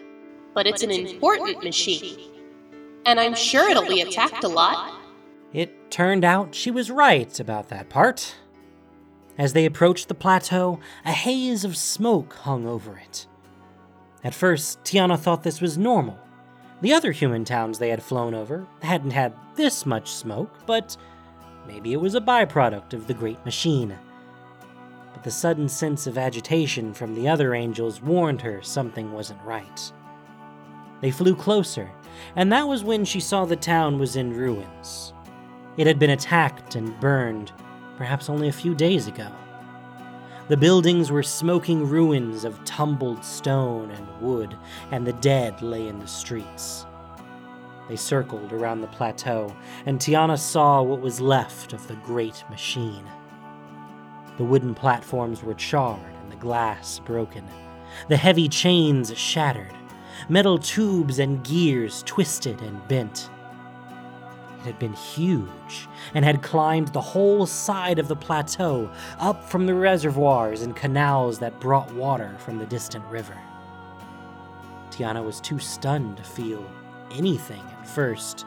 But 0.54 0.68
it's 0.68 0.84
an 0.84 0.92
important 0.92 1.64
machine. 1.64 2.32
And 3.06 3.20
I'm 3.20 3.36
sure 3.36 3.70
it'll 3.70 3.88
be 3.88 4.02
attacked 4.02 4.44
a 4.44 4.48
lot. 4.48 4.97
It 5.54 5.90
turned 5.90 6.26
out 6.26 6.54
she 6.54 6.72
was 6.72 6.92
right 6.92 7.40
about 7.40 7.70
that 7.70 7.90
part. 7.90 8.36
As 9.38 9.54
they 9.54 9.66
approached 9.66 10.08
the 10.08 10.16
plateau, 10.16 10.80
a 11.06 11.12
haze 11.12 11.64
of 11.64 11.78
smoke 11.78 12.34
hung 12.34 12.68
over 12.68 12.98
it. 12.98 13.28
At 14.24 14.34
first, 14.34 14.84
Tiana 14.84 15.18
thought 15.18 15.44
this 15.44 15.62
was 15.62 15.78
normal. 15.78 16.20
The 16.82 16.94
other 16.94 17.12
human 17.12 17.46
towns 17.46 17.80
they 17.80 17.90
had 17.90 18.04
flown 18.04 18.34
over 18.34 18.68
hadn't 18.82 19.12
had 19.12 19.34
this 19.56 19.86
much 19.86 20.12
smoke, 20.12 20.54
but 20.66 20.98
maybe 21.68 21.94
it 21.94 22.02
was 22.02 22.16
a 22.16 22.22
byproduct 22.22 22.94
of 22.94 23.08
the 23.08 23.14
Great 23.14 23.44
Machine. 23.46 23.98
but 25.18 25.24
the 25.24 25.32
sudden 25.32 25.68
sense 25.68 26.06
of 26.06 26.16
agitation 26.16 26.94
from 26.94 27.16
the 27.16 27.28
other 27.28 27.56
angels 27.56 28.02
warned 28.04 28.40
her 28.40 28.62
something 28.62 29.12
wasn't 29.12 29.42
right. 29.44 29.92
They 31.02 31.10
flew 31.10 31.36
closer, 31.36 31.90
and 32.36 32.52
that 32.52 32.68
was 32.68 32.84
when 32.84 33.04
she 33.04 33.20
saw 33.20 33.46
the 33.46 33.56
town 33.56 33.98
was 33.98 34.16
in 34.16 34.32
ruins. 34.32 35.14
It 35.78 35.86
had 35.86 36.00
been 36.00 36.10
attacked 36.10 36.76
and 36.76 37.00
burned, 37.00 37.52
perhaps 37.98 38.30
only 38.30 38.48
a 38.48 38.54
few 38.54 38.74
days 38.74 39.08
ago. 39.08 39.32
The 40.48 40.58
buildings 40.58 41.12
were 41.12 41.24
smoking 41.24 41.88
ruins 41.88 42.46
of 42.46 42.64
tumbled 42.64 43.24
stone 43.24 43.92
and 43.92 44.08
wood, 44.22 44.58
and 44.92 45.06
the 45.06 45.14
dead 45.14 45.62
lay 45.62 45.88
in 45.88 46.00
the 46.00 46.08
streets. 46.08 46.86
They 47.90 47.96
circled 47.96 48.52
around 48.52 48.82
the 48.82 48.88
plateau, 48.88 49.56
and 49.86 50.00
Tiana 50.00 50.40
saw 50.40 50.82
what 50.82 51.02
was 51.02 51.22
left 51.22 51.74
of 51.74 51.88
the 51.88 51.96
great 51.96 52.44
machine. 52.50 53.06
The 54.38 54.44
wooden 54.44 54.74
platforms 54.74 55.44
were 55.44 55.54
charred 55.54 56.14
and 56.24 56.32
the 56.32 56.38
glass 56.38 57.00
broken. 57.00 57.46
The 58.08 58.18
heavy 58.18 58.50
chains 58.50 59.16
shattered, 59.18 59.74
metal 60.28 60.58
tubes 60.58 61.20
and 61.20 61.44
gears 61.44 62.04
twisted 62.04 62.62
and 62.62 62.86
bent. 62.88 63.30
Had 64.68 64.80
been 64.80 64.92
huge 64.92 65.88
and 66.14 66.26
had 66.26 66.44
climbed 66.44 66.90
the 66.90 67.00
whole 67.00 67.46
side 67.46 68.00
of 68.00 68.10
the 68.10 68.18
plateau, 68.18 68.92
up 69.18 69.46
from 69.46 69.66
the 69.66 69.74
reservoirs 69.74 70.62
and 70.62 70.76
canals 70.76 71.40
that 71.40 71.62
brought 71.62 71.90
water 71.94 72.36
from 72.40 72.58
the 72.58 72.66
distant 72.66 73.06
river. 73.06 73.38
Tiana 74.92 75.24
was 75.24 75.40
too 75.40 75.58
stunned 75.58 76.18
to 76.18 76.24
feel 76.24 76.70
anything 77.12 77.64
at 77.80 77.88
first, 77.88 78.46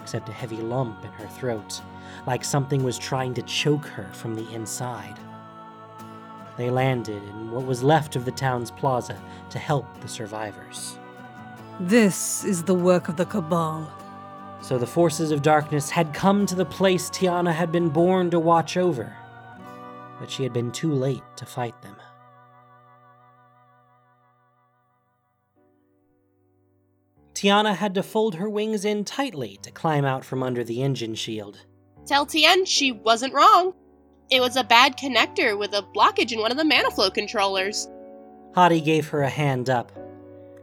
except 0.00 0.30
a 0.30 0.32
heavy 0.32 0.56
lump 0.56 1.04
in 1.04 1.12
her 1.12 1.28
throat, 1.28 1.82
like 2.26 2.42
something 2.42 2.82
was 2.82 2.98
trying 2.98 3.34
to 3.34 3.42
choke 3.42 3.84
her 3.84 4.08
from 4.14 4.34
the 4.34 4.50
inside. 4.50 5.18
They 6.56 6.70
landed 6.70 7.22
in 7.22 7.50
what 7.50 7.66
was 7.66 7.82
left 7.82 8.16
of 8.16 8.24
the 8.24 8.32
town's 8.32 8.70
plaza 8.70 9.20
to 9.50 9.58
help 9.58 10.00
the 10.00 10.08
survivors. 10.08 10.98
This 11.78 12.44
is 12.44 12.62
the 12.62 12.72
work 12.72 13.08
of 13.08 13.18
the 13.18 13.26
Cabal. 13.26 13.92
So 14.64 14.78
the 14.78 14.86
forces 14.86 15.30
of 15.30 15.42
darkness 15.42 15.90
had 15.90 16.14
come 16.14 16.46
to 16.46 16.54
the 16.54 16.64
place 16.64 17.10
Tiana 17.10 17.52
had 17.52 17.70
been 17.70 17.90
born 17.90 18.30
to 18.30 18.40
watch 18.40 18.78
over, 18.78 19.14
but 20.18 20.30
she 20.30 20.42
had 20.42 20.54
been 20.54 20.72
too 20.72 20.90
late 20.90 21.22
to 21.36 21.44
fight 21.44 21.74
them. 21.82 21.96
Tiana 27.34 27.76
had 27.76 27.94
to 27.94 28.02
fold 28.02 28.36
her 28.36 28.48
wings 28.48 28.86
in 28.86 29.04
tightly 29.04 29.58
to 29.60 29.70
climb 29.70 30.06
out 30.06 30.24
from 30.24 30.42
under 30.42 30.64
the 30.64 30.82
engine 30.82 31.14
shield. 31.14 31.66
Tell 32.06 32.24
Tien 32.24 32.64
she 32.64 32.90
wasn't 32.90 33.34
wrong. 33.34 33.74
It 34.30 34.40
was 34.40 34.56
a 34.56 34.64
bad 34.64 34.96
connector 34.96 35.58
with 35.58 35.74
a 35.74 35.82
blockage 35.94 36.32
in 36.32 36.40
one 36.40 36.50
of 36.50 36.56
the 36.56 36.64
Manaflow 36.64 37.12
controllers. 37.12 37.86
Hadi 38.54 38.80
gave 38.80 39.08
her 39.08 39.20
a 39.20 39.28
hand 39.28 39.68
up. 39.68 39.92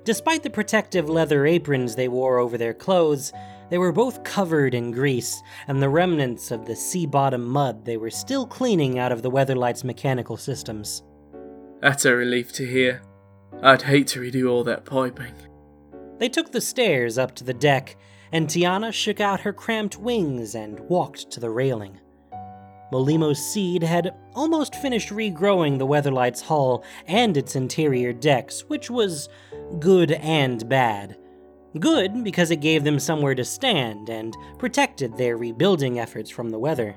Despite 0.06 0.42
the 0.42 0.50
protective 0.50 1.08
leather 1.08 1.46
aprons 1.46 1.96
they 1.96 2.08
wore 2.08 2.40
over 2.40 2.58
their 2.58 2.74
clothes, 2.74 3.32
they 3.72 3.78
were 3.78 3.94
both 3.94 4.24
covered 4.24 4.76
in 4.76 4.92
grease 4.92 5.42
and 5.68 5.82
the 5.82 5.90
remnants 5.90 6.52
of 6.52 6.66
the 6.66 6.76
sea 6.76 7.06
bottom 7.06 7.48
mud 7.48 7.86
they 7.86 7.96
were 7.96 8.12
still 8.12 8.46
cleaning 8.46 9.00
out 9.00 9.14
of 9.14 9.22
the 9.22 9.32
Weatherlight's 9.32 9.86
mechanical 9.86 10.36
systems. 10.36 11.04
That's 11.82 12.06
a 12.06 12.14
relief 12.14 12.52
to 12.54 12.68
hear. 12.68 13.02
I'd 13.64 13.84
hate 13.84 14.08
to 14.08 14.20
redo 14.20 14.52
all 14.52 14.66
that 14.66 14.84
piping. 14.84 15.34
They 16.20 16.28
took 16.28 16.52
the 16.52 16.62
stairs 16.62 17.18
up 17.18 17.34
to 17.36 17.46
the 17.46 17.54
deck, 17.54 17.96
and 18.34 18.48
Tiana 18.48 18.92
shook 18.92 19.22
out 19.22 19.40
her 19.40 19.54
cramped 19.54 19.98
wings 19.98 20.54
and 20.54 20.80
walked 20.82 21.32
to 21.32 21.40
the 21.40 21.50
railing. 21.50 22.00
Molimo's 22.92 23.40
seed 23.40 23.84
had 23.84 24.14
almost 24.36 24.76
finished 24.76 25.10
regrowing 25.10 25.80
the 25.80 25.88
Weatherlight's 25.88 26.42
hull 26.42 26.84
and 27.08 27.38
its 27.38 27.56
interior 27.56 28.12
decks, 28.12 28.66
which 28.68 28.92
was 28.92 29.30
good 29.80 30.12
and 30.12 30.68
bad. 30.68 31.18
Good 31.80 32.24
because 32.24 32.52
it 32.52 32.58
gave 32.58 32.84
them 32.84 33.00
somewhere 33.00 33.36
to 33.36 33.46
stand 33.46 34.10
and 34.10 34.36
protected 34.58 35.16
their 35.16 35.38
rebuilding 35.38 36.00
efforts 36.00 36.30
from 36.30 36.50
the 36.50 36.60
weather. 36.60 36.96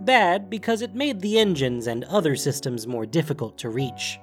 Bad 0.00 0.48
because 0.48 0.82
it 0.82 0.94
made 0.94 1.20
the 1.20 1.38
engines 1.38 1.88
and 1.88 2.04
other 2.04 2.36
systems 2.36 2.86
more 2.86 3.06
difficult 3.06 3.58
to 3.58 3.70
reach. 3.70 4.20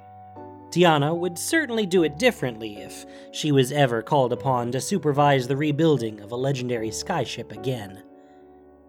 Tiana 0.70 1.18
would 1.18 1.38
certainly 1.38 1.86
do 1.86 2.04
it 2.04 2.18
differently 2.18 2.78
if 2.78 3.06
she 3.32 3.52
was 3.52 3.72
ever 3.72 4.02
called 4.02 4.32
upon 4.32 4.72
to 4.72 4.82
supervise 4.82 5.48
the 5.48 5.58
rebuilding 5.58 6.22
of 6.22 6.32
a 6.32 6.36
legendary 6.38 6.90
skyship 6.90 7.52
again. 7.52 8.02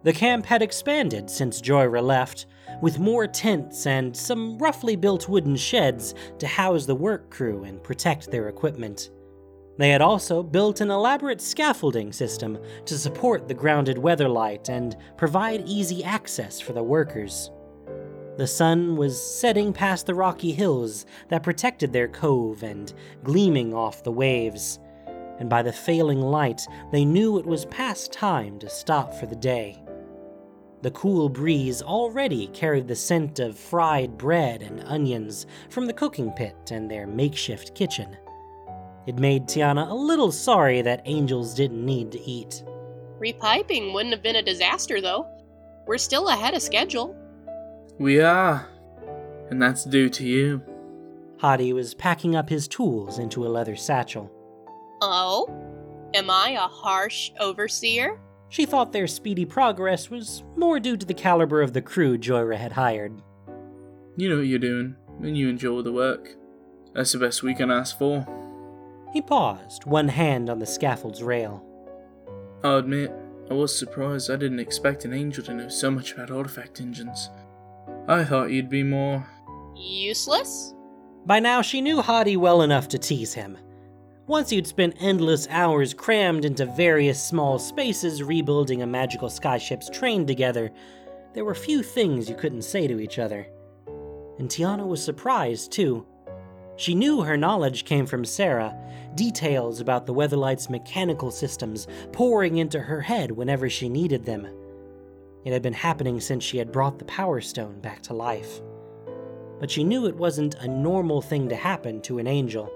The 0.05 0.12
camp 0.12 0.47
had 0.47 0.62
expanded 0.62 1.28
since 1.28 1.61
Jhoira 1.61 2.00
left, 2.00 2.47
with 2.81 3.00
more 3.00 3.26
tents 3.26 3.87
and 3.87 4.16
some 4.16 4.57
roughly 4.59 4.95
built 4.95 5.28
wooden 5.28 5.57
sheds 5.57 6.14
to 6.38 6.47
house 6.47 6.87
the 6.87 6.95
work 6.95 7.28
crew 7.31 7.64
and 7.64 7.83
protect 7.83 8.31
their 8.31 8.49
equipment. 8.49 9.11
They 9.78 9.90
had 9.90 10.00
also 10.00 10.42
built 10.42 10.80
an 10.80 10.90
elaborate 10.90 11.40
scaffolding 11.40 12.12
system 12.12 12.59
to 12.87 12.99
support 12.99 13.47
the 13.47 13.54
grounded 13.54 13.99
weatherlight 13.99 14.68
and 14.71 14.97
provide 15.16 15.68
easy 15.68 16.02
access 16.02 16.61
for 16.61 16.73
the 16.73 16.83
workers. 16.83 17.50
The 18.38 18.47
sun 18.47 18.97
was 18.97 19.23
setting 19.23 19.73
past 19.73 20.06
the 20.06 20.14
rocky 20.14 20.52
hills 20.52 21.06
that 21.28 21.42
protected 21.42 21.92
their 21.92 22.09
cove 22.09 22.62
and 22.62 22.92
gleaming 23.23 23.75
off 23.75 24.02
the 24.02 24.12
waves, 24.12 24.78
and 25.38 25.50
by 25.50 25.62
the 25.62 25.73
failing 25.73 26.21
light, 26.21 26.66
they 26.92 27.04
knew 27.04 27.38
it 27.38 27.47
was 27.47 27.66
past 27.66 28.12
time 28.12 28.59
to 28.59 28.68
stop 28.71 29.12
for 29.14 29.26
the 29.26 29.37
day. 29.37 29.83
The 30.83 30.90
cool 30.90 31.28
breeze 31.28 31.83
already 31.83 32.49
carried 32.49 32.88
the 32.88 32.95
scent 32.95 33.38
of 33.38 33.59
fried 33.59 34.16
bread 34.16 34.62
and 34.62 34.85
onions 34.85 35.47
from 35.68 35.87
the 35.87 35.92
cooking 35.92 36.30
pit 36.33 36.71
and 36.71 36.90
their 36.90 37.06
makeshift 37.06 37.75
kitchen. 37.75 38.16
It 39.06 39.18
made 39.18 39.46
Tiana 39.46 39.88
a 39.88 39.94
little 39.94 40.32
sorry 40.32 40.82
that 40.82 41.02
angels 41.04 41.54
didn't 41.54 41.84
need 41.84 42.10
to 42.12 42.20
eat. 42.20 42.64
Repiping 43.20 43.94
wouldn't 43.94 44.12
have 44.12 44.22
been 44.22 44.36
a 44.36 44.42
disaster, 44.42 45.00
though. 45.00 45.26
We're 45.86 45.98
still 45.98 46.28
ahead 46.28 46.54
of 46.54 46.62
schedule. 46.62 47.16
We 47.98 48.20
are. 48.20 48.68
And 49.50 49.62
that's 49.62 49.84
due 49.84 50.08
to 50.10 50.25
you. 50.25 50.62
Hadi 51.38 51.72
was 51.72 51.94
packing 51.94 52.34
up 52.34 52.48
his 52.48 52.66
tools 52.66 53.18
into 53.18 53.46
a 53.46 53.48
leather 53.48 53.76
satchel. 53.76 54.30
Oh? 55.00 55.46
Am 56.14 56.28
I 56.28 56.50
a 56.50 56.68
harsh 56.68 57.30
overseer? 57.38 58.18
She 58.48 58.66
thought 58.66 58.92
their 58.92 59.06
speedy 59.06 59.44
progress 59.44 60.10
was 60.10 60.42
more 60.56 60.80
due 60.80 60.96
to 60.96 61.06
the 61.06 61.14
caliber 61.14 61.62
of 61.62 61.72
the 61.72 61.82
crew 61.82 62.16
Jhoira 62.18 62.56
had 62.56 62.72
hired. 62.72 63.22
You 64.16 64.30
know 64.30 64.38
what 64.38 64.46
you're 64.46 64.58
doing, 64.58 64.96
and 65.20 65.36
you 65.36 65.48
enjoy 65.48 65.82
the 65.82 65.92
work. 65.92 66.36
That's 66.94 67.12
the 67.12 67.18
best 67.18 67.42
we 67.42 67.54
can 67.54 67.70
ask 67.70 67.98
for. 67.98 68.26
He 69.16 69.23
paused, 69.23 69.87
one 69.87 70.08
hand 70.08 70.50
on 70.50 70.58
the 70.58 70.66
scaffold's 70.66 71.23
rail. 71.23 71.64
I'll 72.62 72.76
admit, 72.76 73.11
I 73.50 73.54
was 73.54 73.75
surprised 73.75 74.30
I 74.30 74.37
didn't 74.37 74.61
expect 74.61 75.06
an 75.06 75.14
angel 75.14 75.42
to 75.44 75.54
know 75.54 75.70
so 75.70 75.90
much 75.90 76.12
about 76.12 76.30
artifact 76.30 76.82
engines. 76.82 77.30
I 78.08 78.25
thought 78.25 78.50
you'd 78.50 78.68
be 78.68 78.82
more. 78.82 79.26
Useless? 79.75 80.75
By 81.25 81.40
now, 81.40 81.62
she 81.62 81.80
knew 81.80 82.02
Hadi 82.02 82.37
well 82.37 82.61
enough 82.61 82.88
to 82.88 82.99
tease 82.99 83.32
him. 83.32 83.56
Once 84.26 84.52
you'd 84.52 84.66
spent 84.66 85.00
endless 85.00 85.49
hours 85.49 85.94
crammed 85.94 86.44
into 86.44 86.66
various 86.66 87.18
small 87.18 87.58
spaces 87.58 88.23
rebuilding 88.23 88.82
a 88.82 88.87
magical 88.87 89.30
skyship's 89.30 89.88
train 89.88 90.26
together, 90.26 90.70
there 91.32 91.46
were 91.46 91.54
few 91.54 91.82
things 91.82 92.28
you 92.28 92.37
couldn't 92.37 92.64
say 92.64 92.87
to 92.87 93.00
each 93.00 93.18
other. 93.18 93.46
And 94.38 94.50
Tiana 94.50 94.87
was 94.87 95.02
surprised, 95.02 95.73
too. 95.73 96.06
She 96.76 96.95
knew 96.95 97.23
her 97.23 97.37
knowledge 97.37 97.85
came 97.85 98.06
from 98.06 98.25
Serra, 98.25 98.76
details 99.14 99.80
about 99.80 100.06
the 100.06 100.14
Weatherlight's 100.14 100.68
mechanical 100.68 101.30
systems 101.30 101.88
pouring 102.12 102.59
into 102.59 102.80
her 102.80 103.00
head 103.00 103.30
whenever 103.30 103.71
she 103.71 103.88
needed 103.88 104.25
them. 104.25 104.47
It 105.45 105.52
had 105.52 105.62
been 105.62 105.73
happening 105.73 106.21
since 106.21 106.45
she 106.45 106.59
had 106.59 106.73
brought 106.73 106.99
the 106.99 107.04
Power 107.06 107.40
Stone 107.40 107.80
back 107.80 108.02
to 108.02 108.14
life. 108.14 108.61
But 109.59 109.71
she 109.71 109.85
knew 109.85 110.06
it 110.06 110.16
wasn't 110.16 110.56
a 110.56 110.68
normal 110.68 111.23
thing 111.23 111.49
to 111.49 111.56
happen 111.56 112.02
to 112.02 112.18
an 112.18 112.26
angel, 112.26 112.71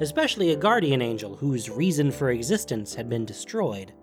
especially 0.00 0.50
a 0.50 0.56
guardian 0.56 1.00
angel 1.00 1.36
whose 1.36 1.70
reason 1.70 2.10
for 2.10 2.30
existence 2.30 2.94
had 2.94 3.08
been 3.08 3.24
destroyed. 3.24 3.94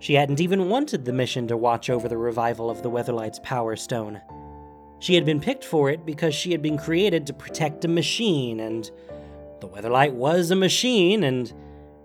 She 0.00 0.14
hadn't 0.14 0.40
even 0.40 0.68
wanted 0.68 1.04
the 1.04 1.12
mission 1.12 1.48
to 1.48 1.56
watch 1.56 1.90
over 1.90 2.08
the 2.08 2.16
revival 2.16 2.70
of 2.70 2.82
the 2.82 2.90
Weatherlight's 2.90 3.40
Power 3.42 3.74
Stone. 3.74 4.20
She 5.00 5.14
had 5.14 5.24
been 5.24 5.40
picked 5.40 5.64
for 5.64 5.90
it 5.90 6.04
because 6.04 6.34
she 6.34 6.50
had 6.50 6.62
been 6.62 6.78
created 6.78 7.26
to 7.26 7.32
protect 7.32 7.84
a 7.84 7.88
machine, 7.88 8.60
and 8.60 8.90
the 9.60 9.68
Weatherlight 9.68 10.12
was 10.12 10.50
a 10.50 10.56
machine, 10.56 11.22
and 11.24 11.52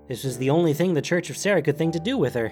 this 0.08 0.24
was 0.24 0.38
the 0.38 0.50
only 0.50 0.74
thing 0.74 0.94
the 0.94 1.02
Church 1.02 1.30
of 1.30 1.38
Serra 1.38 1.62
could 1.62 1.78
think 1.78 1.94
to 1.94 2.00
do 2.00 2.18
with 2.18 2.34
her. 2.36 2.52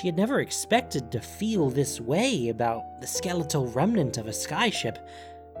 She 0.00 0.08
had 0.08 0.16
never 0.16 0.40
expected 0.40 1.12
to 1.12 1.20
feel 1.20 1.70
this 1.70 2.00
way 2.00 2.48
about 2.48 3.00
the 3.00 3.06
skeletal 3.06 3.66
remnant 3.68 4.18
of 4.18 4.26
a 4.26 4.30
skyship, 4.30 4.98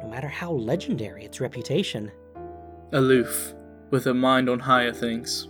no 0.02 0.08
matter 0.08 0.28
how 0.28 0.50
legendary 0.50 1.24
its 1.24 1.40
reputation. 1.40 2.10
Aloof, 2.92 3.54
with 3.90 4.06
a 4.06 4.14
mind 4.14 4.48
on 4.48 4.58
higher 4.58 4.92
things. 4.92 5.48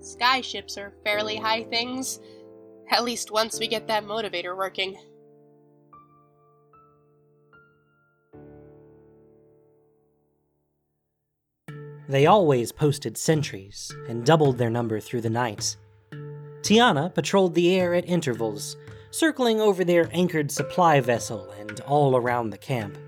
Skyships 0.00 0.78
are 0.78 0.94
fairly 1.04 1.36
high 1.36 1.64
things. 1.64 2.20
At 2.90 3.04
least 3.04 3.30
once 3.30 3.58
we 3.58 3.68
get 3.68 3.86
that 3.88 4.04
motivator 4.04 4.56
working. 4.56 4.96
They 12.12 12.26
always 12.26 12.72
posted 12.72 13.16
sentries 13.16 13.90
and 14.06 14.26
doubled 14.26 14.58
their 14.58 14.68
number 14.68 15.00
through 15.00 15.22
the 15.22 15.30
night. 15.30 15.78
Tiana 16.60 17.14
patrolled 17.14 17.54
the 17.54 17.74
air 17.74 17.94
at 17.94 18.06
intervals, 18.06 18.76
circling 19.10 19.62
over 19.62 19.82
their 19.82 20.10
anchored 20.12 20.50
supply 20.50 21.00
vessel 21.00 21.50
and 21.58 21.80
all 21.80 22.14
around 22.14 22.50
the 22.50 22.58
camp. 22.58 22.98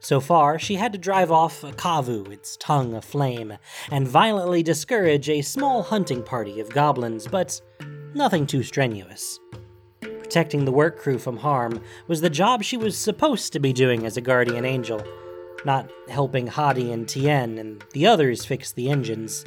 So 0.00 0.20
far, 0.20 0.58
she 0.58 0.76
had 0.76 0.90
to 0.94 0.98
drive 0.98 1.30
off 1.30 1.62
a 1.64 1.72
kavu, 1.72 2.32
its 2.32 2.56
tongue 2.56 2.94
aflame, 2.94 3.58
and 3.90 4.08
violently 4.08 4.62
discourage 4.62 5.28
a 5.28 5.42
small 5.42 5.82
hunting 5.82 6.22
party 6.22 6.60
of 6.60 6.70
goblins, 6.70 7.28
but 7.28 7.60
nothing 8.14 8.46
too 8.46 8.62
strenuous. 8.62 9.38
Protecting 10.00 10.64
the 10.64 10.72
work 10.72 10.98
crew 10.98 11.18
from 11.18 11.36
harm 11.36 11.82
was 12.08 12.22
the 12.22 12.30
job 12.30 12.62
she 12.62 12.78
was 12.78 12.96
supposed 12.96 13.52
to 13.52 13.60
be 13.60 13.74
doing 13.74 14.06
as 14.06 14.16
a 14.16 14.22
guardian 14.22 14.64
angel, 14.64 15.04
not 15.64 15.90
helping 16.08 16.46
Hadi 16.46 16.92
and 16.92 17.08
Tien 17.08 17.58
and 17.58 17.82
the 17.92 18.06
others 18.06 18.44
fix 18.44 18.72
the 18.72 18.90
engines. 18.90 19.44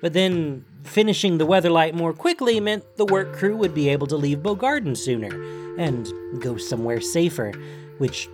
But 0.00 0.12
then, 0.12 0.64
finishing 0.84 1.38
the 1.38 1.46
Weatherlight 1.46 1.94
more 1.94 2.12
quickly 2.12 2.60
meant 2.60 2.96
the 2.96 3.06
work 3.06 3.34
crew 3.34 3.56
would 3.56 3.74
be 3.74 3.88
able 3.88 4.06
to 4.08 4.16
leave 4.16 4.38
Bogardan 4.38 4.96
sooner 4.96 5.30
and 5.78 6.06
go 6.40 6.56
somewhere 6.56 7.00
safer, 7.00 7.52
which 7.98 8.28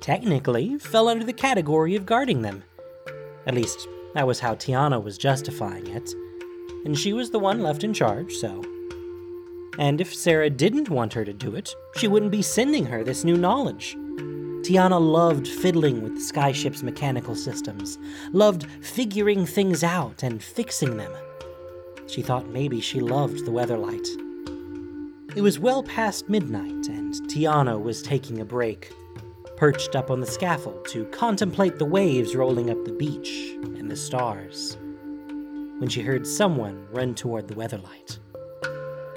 technically 0.00 0.78
fell 0.78 1.08
under 1.08 1.24
the 1.24 1.32
category 1.32 1.96
of 1.96 2.06
guarding 2.06 2.42
them. 2.42 2.64
At 3.46 3.54
least, 3.54 3.88
that 4.14 4.26
was 4.26 4.40
how 4.40 4.54
Tiana 4.54 5.02
was 5.02 5.18
justifying 5.18 5.86
it. 5.86 6.10
And 6.84 6.98
she 6.98 7.12
was 7.12 7.30
the 7.30 7.38
one 7.38 7.60
left 7.60 7.84
in 7.84 7.92
charge, 7.92 8.32
so. 8.34 8.62
And 9.78 10.00
if 10.00 10.14
Serra 10.14 10.50
didn't 10.50 10.90
want 10.90 11.12
her 11.14 11.24
to 11.24 11.32
do 11.32 11.54
it, 11.54 11.74
she 11.96 12.08
wouldn't 12.08 12.32
be 12.32 12.42
sending 12.42 12.86
her 12.86 13.04
this 13.04 13.24
new 13.24 13.36
knowledge. 13.36 13.96
Tiana 14.66 15.00
loved 15.00 15.46
fiddling 15.46 16.02
with 16.02 16.16
the 16.16 16.20
skyship's 16.20 16.82
mechanical 16.82 17.36
systems, 17.36 18.00
loved 18.32 18.66
figuring 18.80 19.46
things 19.46 19.84
out 19.84 20.24
and 20.24 20.42
fixing 20.42 20.96
them. 20.96 21.12
She 22.08 22.20
thought 22.20 22.48
maybe 22.48 22.80
she 22.80 22.98
loved 22.98 23.44
the 23.44 23.52
weatherlight. 23.52 24.08
It 25.36 25.42
was 25.42 25.60
well 25.60 25.84
past 25.84 26.28
midnight, 26.28 26.88
and 26.88 27.14
Tiana 27.30 27.80
was 27.80 28.02
taking 28.02 28.40
a 28.40 28.44
break, 28.44 28.92
perched 29.56 29.94
up 29.94 30.10
on 30.10 30.18
the 30.18 30.26
scaffold 30.26 30.84
to 30.86 31.04
contemplate 31.06 31.78
the 31.78 31.84
waves 31.84 32.34
rolling 32.34 32.68
up 32.68 32.84
the 32.84 32.92
beach 32.92 33.54
and 33.62 33.88
the 33.88 33.94
stars, 33.94 34.76
when 35.78 35.88
she 35.88 36.02
heard 36.02 36.26
someone 36.26 36.88
run 36.90 37.14
toward 37.14 37.46
the 37.46 37.54
weatherlight. 37.54 38.18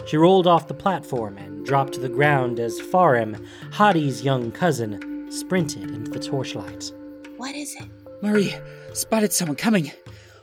She 0.08 0.16
rolled 0.16 0.46
off 0.46 0.68
the 0.68 0.76
platform 0.76 1.40
and 1.40 1.66
dropped 1.66 1.94
to 1.94 2.00
the 2.00 2.08
ground 2.08 2.60
as 2.60 2.80
Farim, 2.80 3.44
Hadi's 3.72 4.24
young 4.24 4.52
cousin, 4.52 5.09
sprinted 5.30 5.92
into 5.92 6.12
the 6.12 6.20
torchlight. 6.20 6.92
What 7.38 7.56
is 7.56 7.76
it? 7.76 7.90
Murray 8.22 8.54
spotted 8.94 9.32
someone 9.32 9.56
coming. 9.56 9.92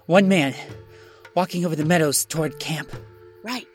One 0.06 0.28
man, 0.28 0.54
walking 1.34 1.66
over 1.66 1.76
the 1.76 1.84
meadows 1.84 2.24
toward 2.24 2.58
camp. 2.58 2.90
Right. 3.42 3.66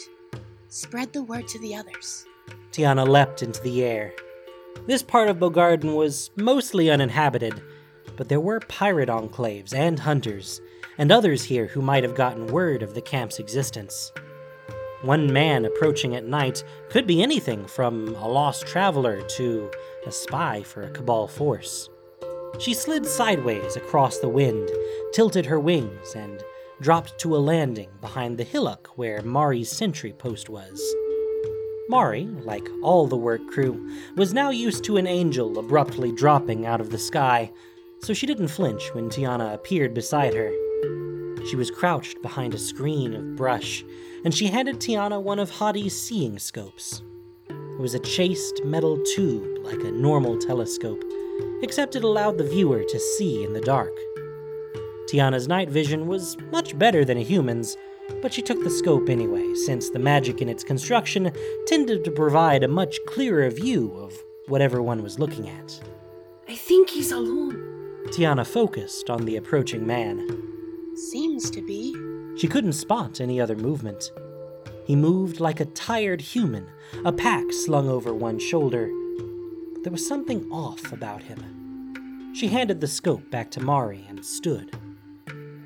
Spread 0.69 1.13
the 1.13 1.23
word 1.23 1.47
to 1.49 1.59
the 1.59 1.75
others. 1.75 2.25
Tiana 2.71 3.07
leapt 3.07 3.43
into 3.43 3.61
the 3.61 3.83
air. 3.83 4.13
This 4.87 5.03
part 5.03 5.29
of 5.29 5.37
Bogardan 5.37 5.95
was 5.95 6.31
mostly 6.35 6.89
uninhabited, 6.89 7.61
but 8.15 8.29
there 8.29 8.39
were 8.39 8.59
pirate 8.61 9.09
enclaves 9.09 9.73
and 9.73 9.99
hunters, 9.99 10.61
and 10.97 11.11
others 11.11 11.43
here 11.43 11.67
who 11.67 11.81
might 11.81 12.03
have 12.03 12.15
gotten 12.15 12.47
word 12.47 12.81
of 12.81 12.93
the 12.93 13.01
camp's 13.01 13.39
existence. 13.39 14.11
One 15.03 15.33
man 15.33 15.65
approaching 15.65 16.15
at 16.15 16.27
night 16.27 16.63
could 16.89 17.07
be 17.07 17.23
anything 17.23 17.65
from 17.65 18.15
a 18.15 18.27
lost 18.27 18.67
traveler 18.67 19.21
to 19.21 19.71
a 20.05 20.11
spy 20.11 20.61
for 20.61 20.83
a 20.83 20.91
Cabal 20.91 21.27
force. 21.27 21.89
She 22.59 22.75
slid 22.75 23.07
sideways 23.07 23.75
across 23.75 24.19
the 24.19 24.29
wind, 24.29 24.69
tilted 25.11 25.47
her 25.47 25.59
wings, 25.59 26.13
and 26.15 26.43
dropped 26.81 27.17
to 27.19 27.35
a 27.35 27.39
landing 27.39 27.89
behind 27.99 28.37
the 28.37 28.43
hillock 28.43 28.89
where 28.95 29.23
Mari's 29.23 29.71
sentry 29.71 30.13
post 30.13 30.49
was. 30.49 30.79
Mari, 31.89 32.25
like 32.43 32.67
all 32.83 33.07
the 33.07 33.17
work 33.17 33.45
crew, 33.47 33.89
was 34.15 34.35
now 34.35 34.51
used 34.51 34.83
to 34.83 34.97
an 34.97 35.07
angel 35.07 35.57
abruptly 35.57 36.11
dropping 36.11 36.67
out 36.67 36.79
of 36.79 36.91
the 36.91 36.99
sky, 36.99 37.51
so 38.01 38.13
she 38.13 38.27
didn't 38.27 38.49
flinch 38.49 38.93
when 38.93 39.09
Tiana 39.09 39.51
appeared 39.53 39.95
beside 39.95 40.35
her. 40.35 40.51
She 41.49 41.55
was 41.55 41.71
crouched 41.71 42.21
behind 42.21 42.53
a 42.53 42.59
screen 42.59 43.15
of 43.15 43.35
brush, 43.35 43.83
and 44.23 44.33
she 44.33 44.47
handed 44.47 44.79
Tiana 44.79 45.21
one 45.21 45.39
of 45.39 45.51
Hadi's 45.51 45.99
seeing 45.99 46.39
scopes. 46.39 47.01
It 47.49 47.79
was 47.79 47.93
a 47.93 47.99
chased 47.99 48.63
metal 48.63 49.01
tube 49.15 49.59
like 49.63 49.81
a 49.83 49.91
normal 49.91 50.37
telescope, 50.37 51.03
except 51.61 51.95
it 51.95 52.03
allowed 52.03 52.37
the 52.37 52.47
viewer 52.47 52.83
to 52.83 52.99
see 52.99 53.43
in 53.43 53.53
the 53.53 53.61
dark. 53.61 53.93
Tiana's 55.09 55.47
night 55.47 55.69
vision 55.69 56.07
was 56.07 56.37
much 56.51 56.77
better 56.77 57.03
than 57.03 57.17
a 57.17 57.23
human's, 57.23 57.75
but 58.21 58.33
she 58.33 58.41
took 58.41 58.63
the 58.63 58.69
scope 58.69 59.09
anyway, 59.09 59.53
since 59.65 59.89
the 59.89 59.99
magic 59.99 60.41
in 60.41 60.49
its 60.49 60.63
construction 60.63 61.31
tended 61.65 62.03
to 62.03 62.11
provide 62.11 62.63
a 62.63 62.67
much 62.67 62.97
clearer 63.07 63.49
view 63.49 63.91
of 63.97 64.13
whatever 64.47 64.81
one 64.81 65.01
was 65.01 65.19
looking 65.19 65.49
at. 65.49 65.81
I 66.47 66.55
think 66.55 66.89
he's 66.89 67.11
alone. 67.11 67.53
Tiana 68.07 68.45
focused 68.45 69.09
on 69.09 69.25
the 69.25 69.37
approaching 69.37 69.87
man. 69.87 70.27
Seems 70.95 71.49
to 71.51 71.61
be. 71.61 71.95
She 72.37 72.47
couldn't 72.47 72.73
spot 72.73 73.21
any 73.21 73.39
other 73.39 73.55
movement. 73.55 74.11
He 74.85 74.95
moved 74.95 75.39
like 75.39 75.59
a 75.59 75.65
tired 75.65 76.21
human, 76.21 76.67
a 77.05 77.11
pack 77.11 77.51
slung 77.51 77.89
over 77.89 78.13
one 78.13 78.39
shoulder. 78.39 78.89
There 79.83 79.91
was 79.91 80.07
something 80.07 80.51
off 80.51 80.91
about 80.91 81.23
him. 81.23 82.33
She 82.33 82.47
handed 82.47 82.81
the 82.81 82.87
scope 82.87 83.29
back 83.29 83.51
to 83.51 83.61
Mari 83.61 84.05
and 84.07 84.25
stood. 84.25 84.75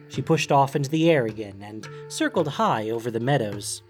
She 0.09 0.21
pushed 0.21 0.51
off 0.51 0.75
into 0.75 0.89
the 0.89 1.09
air 1.09 1.25
again 1.25 1.61
and 1.61 1.87
circled 2.07 2.47
high 2.47 2.89
over 2.89 3.11
the 3.11 3.19
meadows. 3.19 3.83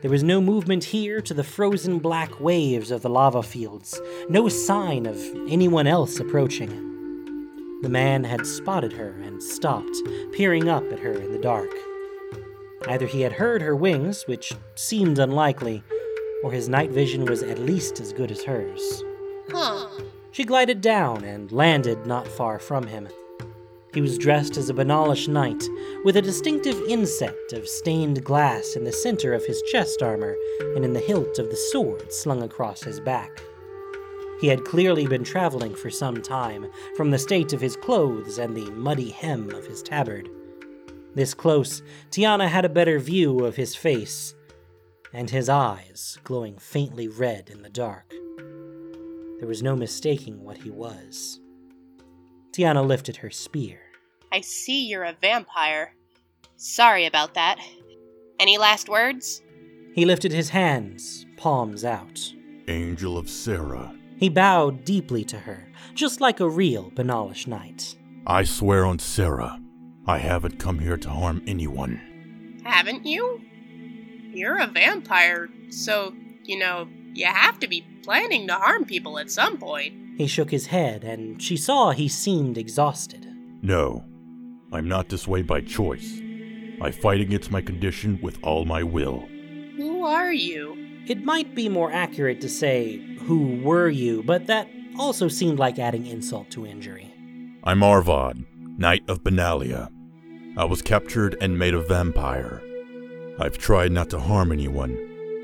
There 0.00 0.10
was 0.10 0.22
no 0.22 0.40
movement 0.40 0.84
here 0.84 1.20
to 1.20 1.34
the 1.34 1.42
frozen 1.42 1.98
black 1.98 2.40
waves 2.40 2.90
of 2.90 3.02
the 3.02 3.10
lava 3.10 3.42
fields, 3.42 4.00
no 4.28 4.48
sign 4.48 5.06
of 5.06 5.16
anyone 5.48 5.86
else 5.86 6.20
approaching. 6.20 6.70
The 7.82 7.88
man 7.88 8.24
had 8.24 8.46
spotted 8.46 8.92
her 8.92 9.10
and 9.22 9.42
stopped, 9.42 9.96
peering 10.32 10.68
up 10.68 10.84
at 10.92 11.00
her 11.00 11.12
in 11.12 11.32
the 11.32 11.38
dark. 11.38 11.70
Either 12.86 13.06
he 13.06 13.22
had 13.22 13.32
heard 13.32 13.60
her 13.60 13.74
wings, 13.74 14.26
which 14.26 14.54
seemed 14.74 15.18
unlikely, 15.18 15.82
or 16.42 16.52
his 16.52 16.68
night 16.68 16.90
vision 16.90 17.24
was 17.24 17.42
at 17.42 17.58
least 17.58 18.00
as 18.00 18.12
good 18.12 18.30
as 18.30 18.44
hers. 18.44 19.02
Huh. 19.50 19.88
She 20.30 20.44
glided 20.44 20.80
down 20.80 21.24
and 21.24 21.50
landed 21.50 22.06
not 22.06 22.28
far 22.28 22.58
from 22.58 22.86
him. 22.86 23.08
He 23.94 24.00
was 24.00 24.18
dressed 24.18 24.56
as 24.56 24.68
a 24.68 24.74
Benalish 24.74 25.26
knight, 25.28 25.64
with 26.04 26.16
a 26.16 26.22
distinctive 26.22 26.80
inset 26.88 27.34
of 27.52 27.66
stained 27.66 28.22
glass 28.22 28.76
in 28.76 28.84
the 28.84 28.92
center 28.92 29.32
of 29.32 29.44
his 29.44 29.62
chest 29.62 30.02
armor 30.02 30.36
and 30.76 30.84
in 30.84 30.92
the 30.92 31.00
hilt 31.00 31.38
of 31.38 31.50
the 31.50 31.56
sword 31.56 32.12
slung 32.12 32.42
across 32.42 32.82
his 32.82 33.00
back. 33.00 33.42
He 34.40 34.46
had 34.46 34.64
clearly 34.64 35.06
been 35.06 35.24
traveling 35.24 35.74
for 35.74 35.90
some 35.90 36.22
time, 36.22 36.70
from 36.96 37.10
the 37.10 37.18
state 37.18 37.52
of 37.52 37.60
his 37.60 37.74
clothes 37.74 38.38
and 38.38 38.56
the 38.56 38.70
muddy 38.70 39.10
hem 39.10 39.50
of 39.50 39.66
his 39.66 39.82
tabard. 39.82 40.30
This 41.14 41.34
close, 41.34 41.82
Tiana 42.10 42.48
had 42.48 42.64
a 42.64 42.68
better 42.68 42.98
view 42.98 43.44
of 43.44 43.56
his 43.56 43.74
face, 43.74 44.34
and 45.12 45.30
his 45.30 45.48
eyes 45.48 46.18
glowing 46.24 46.58
faintly 46.58 47.08
red 47.08 47.48
in 47.48 47.62
the 47.62 47.70
dark. 47.70 48.12
There 49.38 49.48
was 49.48 49.62
no 49.62 49.76
mistaking 49.76 50.42
what 50.44 50.58
he 50.58 50.70
was. 50.70 51.40
Tiana 52.52 52.86
lifted 52.86 53.16
her 53.18 53.30
spear. 53.30 53.80
I 54.32 54.40
see 54.40 54.86
you're 54.86 55.04
a 55.04 55.16
vampire. 55.20 55.94
Sorry 56.56 57.06
about 57.06 57.34
that. 57.34 57.58
Any 58.40 58.58
last 58.58 58.88
words? 58.88 59.42
He 59.94 60.04
lifted 60.04 60.32
his 60.32 60.50
hands, 60.50 61.26
palms 61.36 61.84
out. 61.84 62.20
Angel 62.68 63.16
of 63.16 63.30
Serra, 63.30 63.94
He 64.18 64.28
bowed 64.28 64.84
deeply 64.84 65.24
to 65.24 65.38
her, 65.38 65.68
just 65.94 66.20
like 66.20 66.40
a 66.40 66.48
real 66.48 66.90
Benalish 66.90 67.46
knight. 67.46 67.96
I 68.26 68.44
swear 68.44 68.84
on 68.84 68.98
Serra, 68.98 69.60
I 70.08 70.16
haven't 70.16 70.58
come 70.58 70.78
here 70.78 70.96
to 70.96 71.10
harm 71.10 71.42
anyone. 71.46 72.60
Haven't 72.64 73.04
you? 73.04 73.42
You're 74.32 74.58
a 74.58 74.66
vampire, 74.66 75.50
so, 75.68 76.14
you 76.44 76.58
know, 76.58 76.88
you 77.12 77.26
have 77.26 77.60
to 77.60 77.68
be 77.68 77.86
planning 78.02 78.46
to 78.48 78.54
harm 78.54 78.86
people 78.86 79.18
at 79.18 79.30
some 79.30 79.58
point. 79.58 79.92
He 80.16 80.26
shook 80.26 80.50
his 80.50 80.66
head, 80.66 81.04
and 81.04 81.42
she 81.42 81.58
saw 81.58 81.90
he 81.90 82.08
seemed 82.08 82.56
exhausted. 82.56 83.26
No, 83.60 84.02
I'm 84.72 84.88
not 84.88 85.10
this 85.10 85.28
way 85.28 85.42
by 85.42 85.60
choice. 85.60 86.20
I 86.80 86.90
fight 86.90 87.20
against 87.20 87.50
my 87.50 87.60
condition 87.60 88.18
with 88.22 88.38
all 88.42 88.64
my 88.64 88.82
will. 88.82 89.28
Who 89.76 90.04
are 90.04 90.32
you? 90.32 90.74
It 91.06 91.22
might 91.22 91.54
be 91.54 91.68
more 91.68 91.92
accurate 91.92 92.40
to 92.40 92.48
say, 92.48 92.96
Who 93.26 93.60
were 93.62 93.90
you? 93.90 94.22
but 94.22 94.46
that 94.46 94.70
also 94.98 95.28
seemed 95.28 95.58
like 95.58 95.78
adding 95.78 96.06
insult 96.06 96.50
to 96.52 96.64
injury. 96.66 97.12
I'm 97.62 97.82
Arvad, 97.82 98.44
Knight 98.78 99.02
of 99.06 99.22
Benalia. 99.22 99.90
I 100.58 100.64
was 100.64 100.82
captured 100.82 101.36
and 101.40 101.56
made 101.56 101.74
a 101.74 101.80
vampire. 101.80 102.60
I've 103.38 103.58
tried 103.58 103.92
not 103.92 104.10
to 104.10 104.18
harm 104.18 104.50
anyone, 104.50 104.98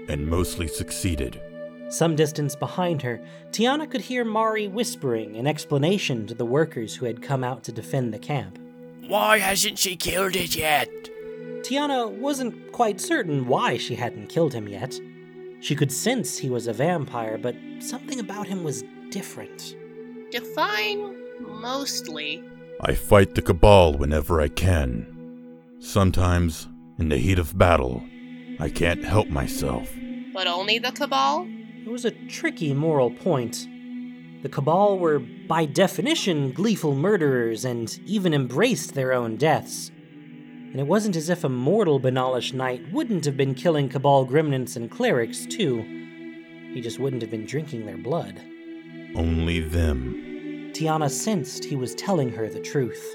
and 0.09 0.27
mostly 0.27 0.67
succeeded. 0.67 1.41
Some 1.89 2.17
distance 2.17 2.57
behind 2.57 3.01
her, 3.03 3.21
Tiana 3.53 3.89
could 3.89 4.01
hear 4.01 4.25
Mari 4.25 4.67
whispering 4.67 5.37
an 5.37 5.47
explanation 5.47 6.27
to 6.27 6.35
the 6.35 6.45
workers 6.45 6.97
who 6.97 7.07
had 7.07 7.23
come 7.23 7.45
out 7.45 7.63
to 7.63 7.71
defend 7.71 8.13
the 8.13 8.19
camp. 8.19 8.59
Why 9.07 9.39
hasn't 9.39 9.79
she 9.79 9.95
killed 9.95 10.35
it 10.35 10.57
yet? 10.57 10.91
Tiana 11.61 12.11
wasn't 12.11 12.73
quite 12.73 13.01
certain 13.01 13.47
why 13.47 13.77
she 13.77 13.95
hadn't 13.95 14.31
killed 14.31 14.53
him 14.53 14.67
yet. 14.67 14.99
She 15.61 15.77
could 15.77 15.93
sense 15.93 16.39
he 16.39 16.51
was 16.51 16.67
a 16.67 16.73
vampire, 16.73 17.39
but 17.39 17.55
something 17.79 18.19
about 18.19 18.49
him 18.49 18.65
was 18.65 18.83
different. 19.11 19.77
Define 20.33 21.15
mostly. 21.39 22.43
I 22.81 22.95
fight 22.95 23.35
the 23.35 23.43
Cabal 23.43 23.95
whenever 23.95 24.41
I 24.41 24.49
can. 24.49 25.07
Sometimes, 25.79 26.69
in 26.99 27.09
the 27.09 27.19
heat 27.19 27.39
of 27.39 27.57
battle, 27.57 28.03
I 28.59 28.69
can't 28.69 29.05
help 29.05 29.29
myself. 29.29 29.91
But 30.33 30.47
only 30.47 30.79
the 30.79 30.93
Cabal? 30.93 31.47
It 31.85 31.89
was 31.89 32.05
a 32.05 32.11
tricky 32.11 32.75
moral 32.75 33.11
point. 33.11 33.67
The 34.43 34.49
Cabal 34.49 34.99
were, 34.99 35.19
by 35.19 35.65
definition, 35.65 36.53
gleeful 36.53 36.95
murderers 36.95 37.65
and 37.65 37.99
even 38.05 38.35
embraced 38.35 38.95
their 38.95 39.13
own 39.13 39.37
deaths. 39.37 39.91
And 39.91 40.81
it 40.81 40.87
wasn't 40.87 41.17
as 41.17 41.29
if 41.29 41.45
a 41.45 41.49
mortal 41.49 42.01
Benalish 42.01 42.53
knight 42.53 42.93
wouldn't 42.93 43.25
have 43.25 43.37
been 43.37 43.55
killing 43.55 43.89
Cabal 43.89 44.27
gremnants 44.27 44.77
and 44.77 44.91
clerics, 44.91 45.47
too. 45.47 45.83
He 46.75 46.81
just 46.81 46.99
wouldn't 46.99 47.23
have 47.23 47.31
been 47.31 47.47
drinking 47.47 47.87
their 47.87 47.97
blood. 47.97 48.41
Only 49.15 49.61
them. 49.61 50.34
Tiana 50.75 51.09
sensed 51.09 51.65
he 51.65 51.77
was 51.77 51.95
telling 51.95 52.31
her 52.31 52.49
the 52.49 52.59
truth. 52.59 53.15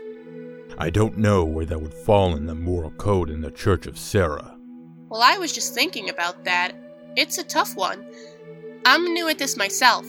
I 0.78 0.90
don't 0.90 1.18
know 1.18 1.44
where 1.44 1.66
that 1.66 1.82
would 1.82 1.94
fall 1.94 2.34
in 2.38 2.46
the 2.46 2.56
moral 2.56 2.92
code 2.92 3.30
in 3.30 3.42
the 3.42 3.52
Church 3.52 3.86
of 3.86 4.00
Serra. 4.00 4.56
Well, 5.10 5.22
I 5.22 5.38
was 5.38 5.52
just 5.52 5.74
thinking 5.74 6.10
about 6.10 6.46
that. 6.46 6.72
It's 7.18 7.38
a 7.38 7.44
tough 7.44 7.76
one. 7.76 8.06
I'm 8.86 9.04
new 9.14 9.28
at 9.28 9.40
this 9.40 9.58
myself. 9.58 10.06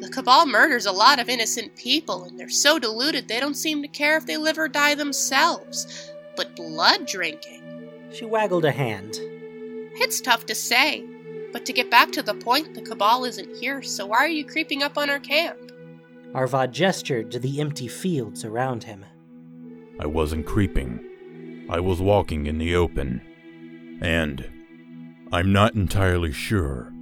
The 0.00 0.10
Cabal 0.10 0.44
murders 0.44 0.84
a 0.84 0.92
lot 0.92 1.18
of 1.18 1.30
innocent 1.30 1.74
people, 1.74 2.24
and 2.24 2.38
they're 2.38 2.50
so 2.50 2.78
deluded 2.78 3.28
they 3.28 3.40
don't 3.40 3.54
seem 3.54 3.80
to 3.80 3.88
care 3.88 4.18
if 4.18 4.26
they 4.26 4.36
live 4.36 4.58
or 4.58 4.68
die 4.68 4.94
themselves. 4.94 6.12
But 6.36 6.54
blood 6.54 7.06
drinking. 7.06 7.62
She 8.12 8.26
waggled 8.26 8.66
a 8.66 8.72
hand. 8.72 9.16
It's 9.94 10.20
tough 10.20 10.44
to 10.44 10.54
say. 10.54 11.06
But 11.50 11.64
to 11.64 11.72
get 11.72 11.90
back 11.90 12.12
to 12.12 12.22
the 12.22 12.34
point, 12.34 12.74
the 12.74 12.82
Cabal 12.82 13.24
isn't 13.24 13.56
here, 13.56 13.80
so 13.80 14.04
why 14.04 14.18
are 14.18 14.28
you 14.28 14.44
creeping 14.44 14.82
up 14.82 14.98
on 14.98 15.08
our 15.08 15.18
camp? 15.18 15.67
Arvad 16.34 16.72
gestured 16.72 17.30
to 17.30 17.38
the 17.38 17.60
empty 17.60 17.88
fields 17.88 18.44
around 18.44 18.84
him. 18.84 19.04
I 19.98 20.06
wasn't 20.06 20.46
creeping. 20.46 21.66
I 21.70 21.80
was 21.80 22.00
walking 22.00 22.46
in 22.46 22.58
the 22.58 22.74
open. 22.76 23.20
And 24.00 24.48
I'm 25.32 25.52
not 25.52 25.74
entirely 25.74 26.32
sure. 26.32 26.92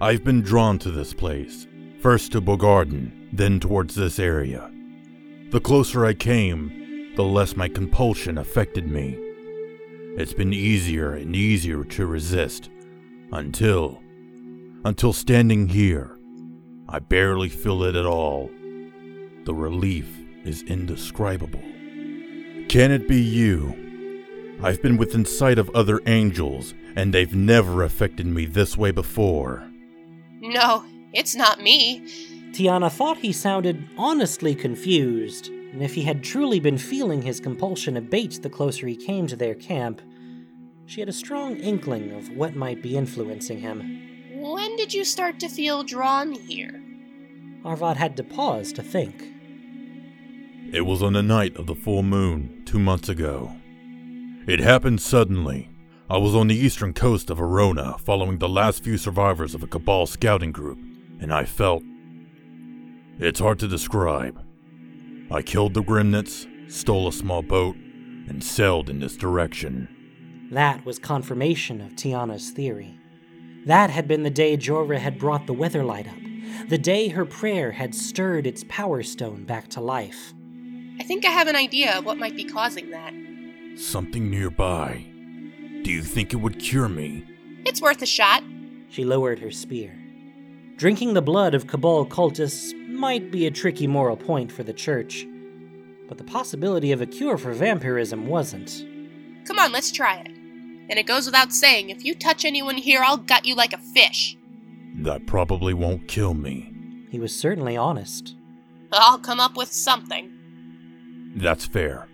I've 0.00 0.24
been 0.24 0.42
drawn 0.42 0.78
to 0.80 0.90
this 0.90 1.12
place, 1.14 1.66
first 2.00 2.32
to 2.32 2.40
Bogardan, 2.40 3.28
then 3.32 3.60
towards 3.60 3.94
this 3.94 4.18
area. 4.18 4.70
The 5.50 5.60
closer 5.60 6.04
I 6.04 6.14
came, 6.14 7.12
the 7.16 7.24
less 7.24 7.56
my 7.56 7.68
compulsion 7.68 8.38
affected 8.38 8.86
me. 8.86 9.18
It's 10.16 10.34
been 10.34 10.52
easier 10.52 11.14
and 11.14 11.34
easier 11.34 11.84
to 11.84 12.06
resist, 12.06 12.70
until. 13.32 14.00
until 14.84 15.12
standing 15.12 15.68
here. 15.68 16.18
I 16.92 16.98
barely 16.98 17.48
feel 17.48 17.84
it 17.84 17.96
at 17.96 18.04
all. 18.04 18.50
The 19.44 19.54
relief 19.54 20.06
is 20.44 20.62
indescribable. 20.64 21.62
Can 22.68 22.90
it 22.92 23.08
be 23.08 23.18
you? 23.18 24.58
I've 24.62 24.82
been 24.82 24.98
within 24.98 25.24
sight 25.24 25.58
of 25.58 25.70
other 25.70 26.02
angels, 26.04 26.74
and 26.94 27.14
they've 27.14 27.34
never 27.34 27.82
affected 27.82 28.26
me 28.26 28.44
this 28.44 28.76
way 28.76 28.90
before. 28.90 29.66
No, 30.42 30.84
it's 31.14 31.34
not 31.34 31.62
me. 31.62 32.06
Tiana 32.52 32.92
thought 32.92 33.16
he 33.16 33.32
sounded 33.32 33.88
honestly 33.96 34.54
confused, 34.54 35.48
and 35.48 35.82
if 35.82 35.94
he 35.94 36.02
had 36.02 36.22
truly 36.22 36.60
been 36.60 36.76
feeling 36.76 37.22
his 37.22 37.40
compulsion 37.40 37.96
abate 37.96 38.42
the 38.42 38.50
closer 38.50 38.86
he 38.86 38.96
came 38.96 39.26
to 39.28 39.36
their 39.36 39.54
camp, 39.54 40.02
she 40.84 41.00
had 41.00 41.08
a 41.08 41.14
strong 41.14 41.56
inkling 41.56 42.10
of 42.10 42.28
what 42.36 42.54
might 42.54 42.82
be 42.82 42.98
influencing 42.98 43.60
him. 43.60 44.11
When 44.42 44.74
did 44.74 44.92
you 44.92 45.04
start 45.04 45.38
to 45.38 45.48
feel 45.48 45.84
drawn 45.84 46.32
here? 46.32 46.82
Arvad 47.64 47.96
had 47.96 48.16
to 48.16 48.24
pause 48.24 48.72
to 48.72 48.82
think. 48.82 49.22
It 50.72 50.84
was 50.84 51.00
on 51.00 51.12
the 51.12 51.22
night 51.22 51.56
of 51.56 51.68
the 51.68 51.76
full 51.76 52.02
moon, 52.02 52.64
two 52.66 52.80
months 52.80 53.08
ago. 53.08 53.52
It 54.48 54.58
happened 54.58 55.00
suddenly. 55.00 55.70
I 56.10 56.16
was 56.16 56.34
on 56.34 56.48
the 56.48 56.56
eastern 56.56 56.92
coast 56.92 57.30
of 57.30 57.38
Aerona 57.38 58.00
following 58.00 58.38
the 58.38 58.48
last 58.48 58.82
few 58.82 58.98
survivors 58.98 59.54
of 59.54 59.62
a 59.62 59.68
Cabal 59.68 60.06
scouting 60.06 60.50
group, 60.50 60.78
and 61.20 61.32
I 61.32 61.44
felt. 61.44 61.84
It's 63.20 63.38
hard 63.38 63.60
to 63.60 63.68
describe. 63.68 64.42
I 65.30 65.42
killed 65.42 65.74
the 65.74 65.84
Gremnants, 65.84 66.48
stole 66.68 67.06
a 67.06 67.12
small 67.12 67.42
boat, 67.42 67.76
and 67.76 68.42
sailed 68.42 68.90
in 68.90 68.98
this 68.98 69.16
direction. 69.16 70.48
That 70.50 70.84
was 70.84 70.98
confirmation 70.98 71.80
of 71.80 71.92
Tiana's 71.92 72.50
theory. 72.50 72.98
That 73.66 73.90
had 73.90 74.08
been 74.08 74.24
the 74.24 74.30
day 74.30 74.56
Jhoira 74.56 74.98
had 74.98 75.18
brought 75.18 75.46
the 75.46 75.54
Weatherlight 75.54 76.08
up, 76.08 76.68
the 76.68 76.78
day 76.78 77.08
her 77.08 77.24
prayer 77.24 77.70
had 77.70 77.94
stirred 77.94 78.46
its 78.46 78.64
power 78.68 79.02
stone 79.02 79.44
back 79.44 79.68
to 79.68 79.80
life. 79.80 80.34
I 80.98 81.04
think 81.04 81.24
I 81.24 81.30
have 81.30 81.46
an 81.46 81.56
idea 81.56 81.96
of 81.96 82.04
what 82.04 82.18
might 82.18 82.36
be 82.36 82.44
causing 82.44 82.90
that. 82.90 83.14
Something 83.76 84.30
nearby. 84.30 85.06
Do 85.82 85.90
you 85.90 86.02
think 86.02 86.32
it 86.32 86.36
would 86.36 86.58
cure 86.58 86.88
me? 86.88 87.24
It's 87.64 87.80
worth 87.80 88.02
a 88.02 88.06
shot. 88.06 88.42
She 88.88 89.04
lowered 89.04 89.38
her 89.38 89.50
spear. 89.50 89.96
Drinking 90.76 91.14
the 91.14 91.22
blood 91.22 91.54
of 91.54 91.68
Cabal 91.68 92.06
cultists 92.06 92.72
might 92.88 93.30
be 93.30 93.46
a 93.46 93.50
tricky 93.50 93.86
moral 93.86 94.16
point 94.16 94.50
for 94.50 94.64
the 94.64 94.72
church, 94.72 95.24
but 96.08 96.18
the 96.18 96.24
possibility 96.24 96.90
of 96.90 97.00
a 97.00 97.06
cure 97.06 97.38
for 97.38 97.52
vampirism 97.52 98.26
wasn't. 98.26 98.84
Come 99.46 99.58
on, 99.58 99.70
let's 99.70 99.92
try 99.92 100.16
it. 100.16 100.41
And 100.88 100.98
it 100.98 101.06
goes 101.06 101.26
without 101.26 101.52
saying, 101.52 101.90
if 101.90 102.04
you 102.04 102.14
touch 102.14 102.44
anyone 102.44 102.76
here, 102.76 103.02
I'll 103.04 103.16
gut 103.16 103.44
you 103.44 103.54
like 103.54 103.72
a 103.72 103.78
fish. 103.78 104.36
That 104.98 105.26
probably 105.26 105.74
won't 105.74 106.08
kill 106.08 106.34
me. 106.34 106.72
He 107.10 107.18
was 107.18 107.38
certainly 107.38 107.76
honest. 107.76 108.34
I'll 108.92 109.18
come 109.18 109.40
up 109.40 109.56
with 109.56 109.72
something. 109.72 110.30
That's 111.36 111.64
fair. 111.64 112.08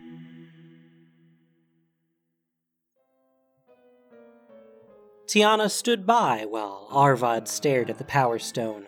Tiana 5.27 5.71
stood 5.71 6.07
by 6.07 6.47
while 6.49 6.89
Arvad 6.91 7.49
stared 7.49 7.91
at 7.91 7.99
the 7.99 8.05
power 8.05 8.39
stone. 8.39 8.87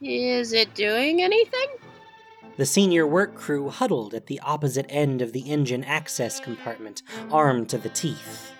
Is 0.00 0.52
it 0.52 0.74
doing 0.74 1.20
anything? 1.20 1.66
The 2.56 2.66
senior 2.66 3.06
work 3.06 3.34
crew 3.34 3.68
huddled 3.70 4.14
at 4.14 4.26
the 4.26 4.38
opposite 4.40 4.86
end 4.88 5.20
of 5.20 5.32
the 5.32 5.50
engine 5.50 5.82
access 5.82 6.38
compartment, 6.38 7.02
armed 7.30 7.68
to 7.70 7.78
the 7.78 7.88
teeth. 7.88 8.52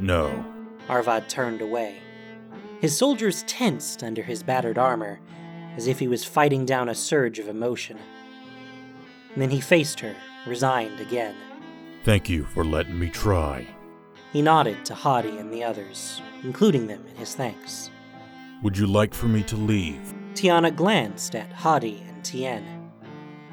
No. 0.00 0.44
Arvad 0.88 1.28
turned 1.28 1.60
away. 1.60 1.98
His 2.80 2.96
soldiers 2.96 3.42
tensed 3.42 4.02
under 4.02 4.22
his 4.22 4.42
battered 4.42 4.78
armor, 4.78 5.20
as 5.76 5.86
if 5.86 5.98
he 5.98 6.08
was 6.08 6.24
fighting 6.24 6.64
down 6.64 6.88
a 6.88 6.94
surge 6.94 7.38
of 7.38 7.48
emotion. 7.48 7.98
And 9.34 9.42
then 9.42 9.50
he 9.50 9.60
faced 9.60 10.00
her, 10.00 10.16
resigned 10.46 10.98
again. 11.00 11.34
Thank 12.04 12.30
you 12.30 12.44
for 12.44 12.64
letting 12.64 12.98
me 12.98 13.10
try. 13.10 13.66
He 14.32 14.40
nodded 14.40 14.84
to 14.86 14.94
Hadi 14.94 15.36
and 15.36 15.52
the 15.52 15.62
others, 15.62 16.22
including 16.42 16.86
them 16.86 17.04
in 17.06 17.16
his 17.16 17.34
thanks. 17.34 17.90
Would 18.62 18.78
you 18.78 18.86
like 18.86 19.12
for 19.12 19.26
me 19.26 19.42
to 19.44 19.56
leave? 19.56 20.14
Tiana 20.34 20.74
glanced 20.74 21.34
at 21.34 21.52
Hadi 21.52 22.02
and 22.08 22.24
Tien. 22.24 22.90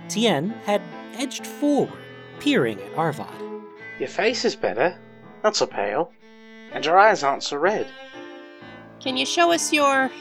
Tien 0.07 0.51
had 0.65 0.81
edged 1.15 1.45
forward, 1.45 1.99
peering 2.39 2.79
at 2.79 2.97
Arvad. 2.97 3.27
Your 3.99 4.07
face 4.07 4.45
is 4.45 4.55
better, 4.55 4.97
not 5.43 5.55
so 5.55 5.65
pale, 5.65 6.12
and 6.71 6.86
your 6.86 6.97
eyes 6.97 7.23
aren't 7.23 7.43
so 7.43 7.58
red. 7.58 7.88
Can 8.99 9.17
you 9.17 9.25
show 9.25 9.51
us 9.51 9.71
your. 9.73 10.12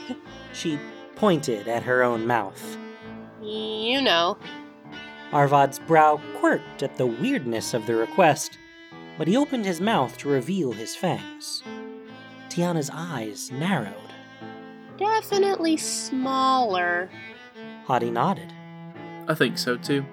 She 0.53 0.79
pointed 1.15 1.67
at 1.67 1.83
her 1.83 2.01
own 2.01 2.25
mouth. 2.25 2.77
You 3.43 4.01
know. 4.01 4.37
Arvad's 5.31 5.77
brow 5.77 6.19
quirked 6.39 6.81
at 6.81 6.97
the 6.97 7.05
weirdness 7.05 7.75
of 7.75 7.85
the 7.85 7.95
request, 7.95 8.57
but 9.17 9.27
he 9.27 9.37
opened 9.37 9.65
his 9.65 9.79
mouth 9.81 10.17
to 10.17 10.29
reveal 10.29 10.71
his 10.71 10.95
fangs. 10.95 11.61
Tiana's 12.49 12.89
eyes 12.91 13.51
narrowed. 13.51 13.93
Definitely 14.97 15.77
smaller. 15.77 17.09
Hadi 17.85 18.09
nodded. 18.09 18.51
I 19.27 19.35
think 19.35 19.57
so 19.57 19.77
too. 19.77 20.05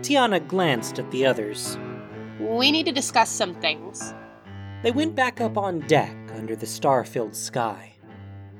Tiana 0.00 0.46
glanced 0.46 0.98
at 0.98 1.10
the 1.10 1.26
others. 1.26 1.76
We 2.40 2.70
need 2.70 2.86
to 2.86 2.92
discuss 2.92 3.28
some 3.28 3.54
things. 3.56 4.14
They 4.82 4.92
went 4.92 5.16
back 5.16 5.40
up 5.40 5.58
on 5.58 5.80
deck 5.80 6.14
under 6.34 6.54
the 6.54 6.66
star 6.66 7.04
filled 7.04 7.34
sky. 7.34 7.94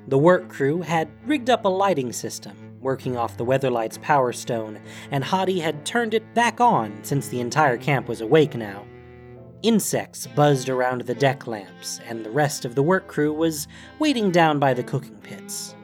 The 0.09 0.18
work 0.18 0.48
crew 0.48 0.83
had 0.83 1.09
rigged 1.24 1.48
up 1.48 1.64
a 1.64 1.68
lighting 1.68 2.12
system, 2.12 2.76
working 2.81 3.16
off 3.16 3.37
the 3.37 3.44
Weatherlight's 3.44 3.98
power 3.98 4.33
stone, 4.33 4.81
and 5.12 5.22
Hadi 5.22 5.61
had 5.61 5.87
turned 5.87 6.14
it 6.14 6.35
back 6.35 6.61
on 6.61 6.98
since 7.04 7.28
the 7.28 7.40
entire 7.40 7.76
camp 7.76 8.09
was 8.09 8.20
awake 8.20 8.57
now. 8.57 8.85
Insects 9.62 10.26
buzzed 10.26 10.68
around 10.68 11.02
the 11.02 11.14
deck 11.14 11.46
lamps, 11.46 12.00
and 12.09 12.24
the 12.24 12.31
rest 12.31 12.64
of 12.64 12.74
the 12.74 12.83
work 12.83 13.07
crew 13.07 13.33
was 13.33 13.68
waiting 14.00 14.33
down 14.33 14.59
by 14.59 14.74
the 14.74 14.83
cooking 14.83 15.18
pits. 15.18 15.76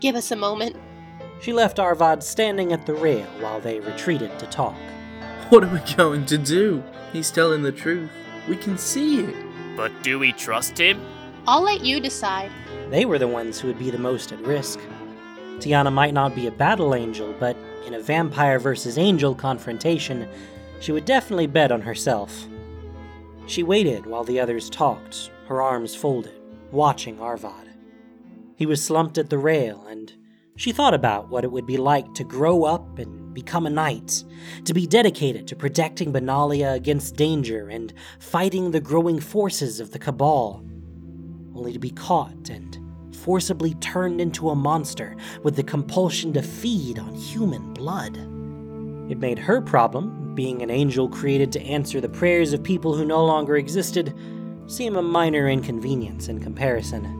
Give 0.00 0.14
us 0.14 0.30
a 0.30 0.36
moment. 0.36 0.76
She 1.42 1.52
left 1.52 1.78
Arvad 1.78 2.22
standing 2.22 2.72
at 2.72 2.86
the 2.86 2.94
rail 2.94 3.26
while 3.40 3.60
they 3.60 3.80
retreated 3.80 4.38
to 4.38 4.46
talk. 4.46 4.76
What 5.50 5.64
are 5.64 5.72
we 5.72 5.80
going 5.96 6.24
to 6.26 6.38
do? 6.38 6.82
He's 7.12 7.30
telling 7.30 7.62
the 7.62 7.72
truth. 7.72 8.10
We 8.48 8.56
can 8.56 8.78
see 8.78 9.20
it. 9.20 9.51
But 9.76 9.92
do 10.02 10.18
we 10.18 10.32
trust 10.32 10.78
him? 10.78 11.00
I'll 11.46 11.62
let 11.62 11.84
you 11.84 12.00
decide. 12.00 12.50
They 12.90 13.04
were 13.04 13.18
the 13.18 13.28
ones 13.28 13.58
who 13.58 13.68
would 13.68 13.78
be 13.78 13.90
the 13.90 13.98
most 13.98 14.32
at 14.32 14.40
risk. 14.40 14.78
Tiana 15.58 15.92
might 15.92 16.14
not 16.14 16.34
be 16.34 16.46
a 16.46 16.52
battle 16.52 16.94
angel, 16.94 17.34
but 17.38 17.56
in 17.86 17.94
a 17.94 18.00
vampire 18.00 18.58
versus 18.58 18.98
angel 18.98 19.34
confrontation, 19.34 20.28
she 20.80 20.92
would 20.92 21.04
definitely 21.04 21.46
bet 21.46 21.72
on 21.72 21.82
herself. 21.82 22.46
She 23.46 23.62
waited 23.62 24.06
while 24.06 24.24
the 24.24 24.40
others 24.40 24.70
talked, 24.70 25.30
her 25.48 25.60
arms 25.60 25.94
folded, 25.94 26.40
watching 26.70 27.20
Arvad. 27.20 27.70
He 28.56 28.66
was 28.66 28.82
slumped 28.82 29.18
at 29.18 29.30
the 29.30 29.38
rail, 29.38 29.86
and 29.88 30.12
she 30.56 30.72
thought 30.72 30.94
about 30.94 31.28
what 31.28 31.44
it 31.44 31.50
would 31.50 31.66
be 31.66 31.76
like 31.76 32.12
to 32.14 32.24
grow 32.24 32.64
up 32.64 32.98
and 32.98 33.21
become 33.32 33.66
a 33.66 33.70
knight, 33.70 34.24
to 34.64 34.74
be 34.74 34.86
dedicated 34.86 35.46
to 35.48 35.56
protecting 35.56 36.12
Benalia 36.12 36.74
against 36.74 37.16
danger 37.16 37.68
and 37.68 37.92
fighting 38.18 38.70
the 38.70 38.80
growing 38.80 39.20
forces 39.20 39.80
of 39.80 39.92
the 39.92 39.98
Cabal, 39.98 40.64
only 41.54 41.72
to 41.72 41.78
be 41.78 41.90
caught 41.90 42.48
and 42.48 42.78
forcibly 43.14 43.74
turned 43.74 44.20
into 44.20 44.50
a 44.50 44.56
monster 44.56 45.16
with 45.42 45.56
the 45.56 45.62
compulsion 45.62 46.32
to 46.32 46.42
feed 46.42 46.98
on 46.98 47.14
human 47.14 47.72
blood. 47.72 48.16
It 49.10 49.18
made 49.18 49.38
her 49.38 49.60
problem, 49.60 50.34
being 50.34 50.62
an 50.62 50.70
angel 50.70 51.08
created 51.08 51.52
to 51.52 51.62
answer 51.62 52.00
the 52.00 52.08
prayers 52.08 52.52
of 52.52 52.62
people 52.62 52.94
who 52.94 53.04
no 53.04 53.24
longer 53.24 53.56
existed, 53.56 54.14
seem 54.66 54.96
a 54.96 55.02
minor 55.02 55.48
inconvenience 55.48 56.28
in 56.28 56.40
comparison. 56.40 57.18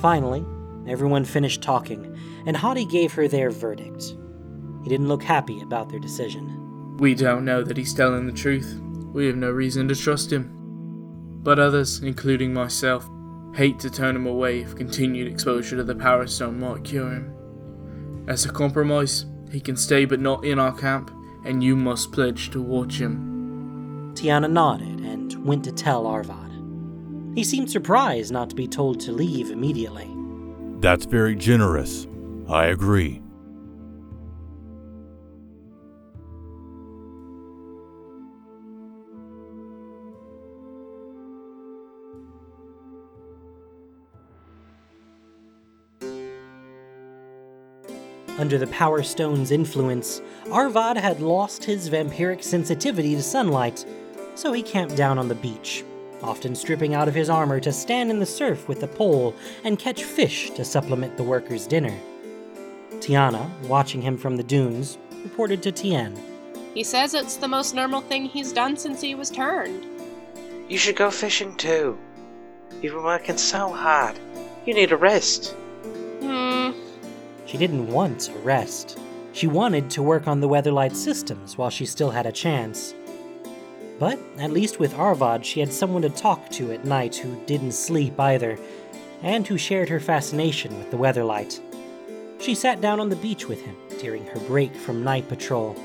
Finally, 0.00 0.44
everyone 0.88 1.24
finished 1.24 1.62
talking, 1.62 2.16
and 2.46 2.56
Hadi 2.56 2.84
gave 2.84 3.12
her 3.12 3.28
their 3.28 3.50
verdict. 3.50 4.16
He 4.82 4.88
didn't 4.88 5.08
look 5.08 5.22
happy 5.22 5.60
about 5.60 5.88
their 5.88 6.00
decision. 6.00 6.96
We 6.98 7.14
don't 7.14 7.44
know 7.44 7.62
that 7.62 7.76
he's 7.76 7.94
telling 7.94 8.26
the 8.26 8.32
truth. 8.32 8.80
We 9.12 9.26
have 9.26 9.36
no 9.36 9.50
reason 9.50 9.88
to 9.88 9.94
trust 9.94 10.32
him. 10.32 10.50
But 11.42 11.58
others, 11.58 12.00
including 12.00 12.54
myself, 12.54 13.08
hate 13.54 13.78
to 13.80 13.90
turn 13.90 14.16
him 14.16 14.26
away 14.26 14.60
if 14.60 14.76
continued 14.76 15.30
exposure 15.30 15.76
to 15.76 15.84
the 15.84 15.94
Power 15.94 16.26
Stone 16.26 16.60
might 16.60 16.84
cure 16.84 17.10
him. 17.10 18.24
As 18.28 18.44
a 18.44 18.52
compromise, 18.52 19.26
he 19.50 19.60
can 19.60 19.76
stay 19.76 20.04
but 20.04 20.20
not 20.20 20.44
in 20.44 20.58
our 20.58 20.72
camp, 20.72 21.10
and 21.44 21.62
you 21.62 21.76
must 21.76 22.12
pledge 22.12 22.50
to 22.50 22.62
watch 22.62 22.98
him. 22.98 24.12
Tiana 24.14 24.50
nodded 24.50 25.00
and 25.00 25.34
went 25.44 25.64
to 25.64 25.72
tell 25.72 26.06
Arvad. 26.06 26.52
He 27.34 27.44
seemed 27.44 27.70
surprised 27.70 28.32
not 28.32 28.50
to 28.50 28.56
be 28.56 28.68
told 28.68 29.00
to 29.00 29.12
leave 29.12 29.50
immediately. 29.50 30.08
That's 30.80 31.06
very 31.06 31.34
generous. 31.34 32.06
I 32.48 32.66
agree. 32.66 33.22
Under 48.42 48.58
the 48.58 48.66
Power 48.66 49.04
Stone's 49.04 49.52
influence, 49.52 50.20
Arvad 50.50 50.96
had 50.96 51.20
lost 51.20 51.62
his 51.62 51.88
vampiric 51.88 52.42
sensitivity 52.42 53.14
to 53.14 53.22
sunlight, 53.22 53.86
so 54.34 54.52
he 54.52 54.64
camped 54.64 54.96
down 54.96 55.16
on 55.16 55.28
the 55.28 55.36
beach, 55.36 55.84
often 56.24 56.56
stripping 56.56 56.92
out 56.92 57.06
of 57.06 57.14
his 57.14 57.30
armor 57.30 57.60
to 57.60 57.72
stand 57.72 58.10
in 58.10 58.18
the 58.18 58.26
surf 58.26 58.66
with 58.66 58.82
a 58.82 58.88
pole 58.88 59.32
and 59.62 59.78
catch 59.78 60.02
fish 60.02 60.50
to 60.50 60.64
supplement 60.64 61.16
the 61.16 61.22
workers' 61.22 61.68
dinner. 61.68 61.96
Tiana, 62.94 63.48
watching 63.68 64.02
him 64.02 64.18
from 64.18 64.36
the 64.36 64.42
dunes, 64.42 64.98
reported 65.22 65.62
to 65.62 65.70
Tien. 65.70 66.12
He 66.74 66.82
says 66.82 67.14
it's 67.14 67.36
the 67.36 67.46
most 67.46 67.76
normal 67.76 68.00
thing 68.00 68.24
he's 68.24 68.52
done 68.52 68.76
since 68.76 69.00
he 69.00 69.14
was 69.14 69.30
turned. 69.30 69.86
You 70.68 70.78
should 70.78 70.96
go 70.96 71.12
fishing 71.12 71.54
too. 71.54 71.96
You've 72.82 72.94
been 72.94 73.04
working 73.04 73.38
so 73.38 73.72
hard. 73.72 74.18
You 74.66 74.74
need 74.74 74.90
a 74.90 74.96
rest. 74.96 75.54
She 77.52 77.58
didn't 77.58 77.88
want 77.88 78.30
a 78.30 78.38
rest. 78.38 78.98
She 79.34 79.46
wanted 79.46 79.90
to 79.90 80.02
work 80.02 80.26
on 80.26 80.40
the 80.40 80.48
Weatherlight 80.48 80.96
systems 80.96 81.58
while 81.58 81.68
she 81.68 81.84
still 81.84 82.10
had 82.10 82.24
a 82.24 82.32
chance. 82.32 82.94
But 83.98 84.18
at 84.38 84.52
least 84.52 84.78
with 84.78 84.94
Arvad, 84.94 85.44
she 85.44 85.60
had 85.60 85.70
someone 85.70 86.00
to 86.00 86.08
talk 86.08 86.48
to 86.52 86.72
at 86.72 86.86
night 86.86 87.14
who 87.14 87.38
didn't 87.44 87.72
sleep 87.72 88.18
either, 88.18 88.58
and 89.20 89.46
who 89.46 89.58
shared 89.58 89.90
her 89.90 90.00
fascination 90.00 90.78
with 90.78 90.90
the 90.90 90.96
Weatherlight. 90.96 91.60
She 92.40 92.54
sat 92.54 92.80
down 92.80 93.00
on 93.00 93.10
the 93.10 93.16
beach 93.16 93.46
with 93.48 93.60
him 93.60 93.76
during 94.00 94.24
her 94.28 94.40
break 94.40 94.74
from 94.74 95.04
night 95.04 95.28
patrol, 95.28 95.76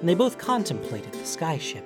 and 0.00 0.08
they 0.08 0.14
both 0.14 0.38
contemplated 0.38 1.12
the 1.12 1.18
skyship. 1.18 1.84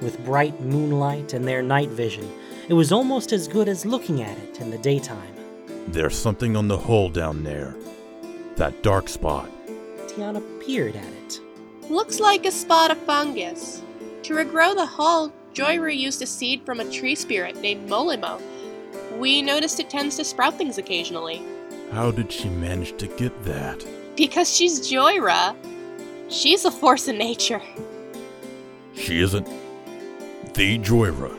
With 0.00 0.24
bright 0.24 0.58
moonlight 0.58 1.34
and 1.34 1.46
their 1.46 1.62
night 1.62 1.90
vision, 1.90 2.32
it 2.66 2.72
was 2.72 2.92
almost 2.92 3.30
as 3.30 3.46
good 3.46 3.68
as 3.68 3.84
looking 3.84 4.22
at 4.22 4.38
it 4.38 4.58
in 4.62 4.70
the 4.70 4.78
daytime. 4.78 5.34
There's 5.88 6.16
something 6.16 6.56
on 6.56 6.68
the 6.68 6.78
hull 6.78 7.10
down 7.10 7.44
there. 7.44 7.76
That 8.62 8.80
dark 8.84 9.08
spot. 9.08 9.50
Tiana 10.06 10.40
peered 10.64 10.94
at 10.94 11.04
it. 11.04 11.40
Looks 11.90 12.20
like 12.20 12.46
a 12.46 12.52
spot 12.52 12.92
of 12.92 12.98
fungus. 12.98 13.82
To 14.22 14.34
regrow 14.34 14.76
the 14.76 14.86
hull, 14.86 15.32
Jhoira 15.52 15.98
used 15.98 16.22
a 16.22 16.26
seed 16.26 16.64
from 16.64 16.78
a 16.78 16.88
tree 16.88 17.16
spirit 17.16 17.56
named 17.60 17.90
Molimo. 17.90 18.40
We 19.18 19.42
noticed 19.42 19.80
it 19.80 19.90
tends 19.90 20.16
to 20.18 20.24
sprout 20.24 20.58
things 20.58 20.78
occasionally. 20.78 21.42
How 21.90 22.12
did 22.12 22.30
she 22.30 22.48
manage 22.50 22.96
to 22.98 23.08
get 23.08 23.32
that? 23.42 23.84
Because 24.16 24.48
she's 24.48 24.88
Jhoira. 24.88 25.56
She's 26.28 26.64
a 26.64 26.70
force 26.70 27.08
of 27.08 27.16
nature. 27.16 27.62
She 28.94 29.22
isn't 29.22 29.48
the 30.54 30.78
Jhoira. 30.78 31.36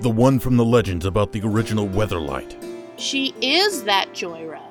The 0.00 0.10
one 0.10 0.38
from 0.38 0.58
the 0.58 0.66
legends 0.66 1.06
about 1.06 1.32
the 1.32 1.40
original 1.40 1.88
Weatherlight. 1.88 2.62
She 2.98 3.34
is 3.40 3.84
that 3.84 4.12
Jhoira. 4.12 4.65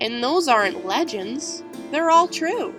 And 0.00 0.22
those 0.22 0.48
aren't 0.48 0.86
legends, 0.86 1.62
they're 1.90 2.10
all 2.10 2.28
true. 2.28 2.74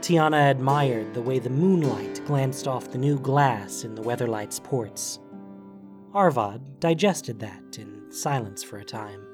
Tiana 0.00 0.50
admired 0.50 1.14
the 1.14 1.22
way 1.22 1.38
the 1.38 1.50
moonlight 1.50 2.24
glanced 2.26 2.68
off 2.68 2.90
the 2.90 2.98
new 2.98 3.18
glass 3.18 3.84
in 3.84 3.94
the 3.94 4.02
Weatherlight's 4.02 4.60
ports. 4.60 5.18
Arvad 6.14 6.80
digested 6.80 7.40
that 7.40 7.78
in 7.78 8.10
silence 8.10 8.62
for 8.62 8.78
a 8.78 8.84
time. 8.84 9.24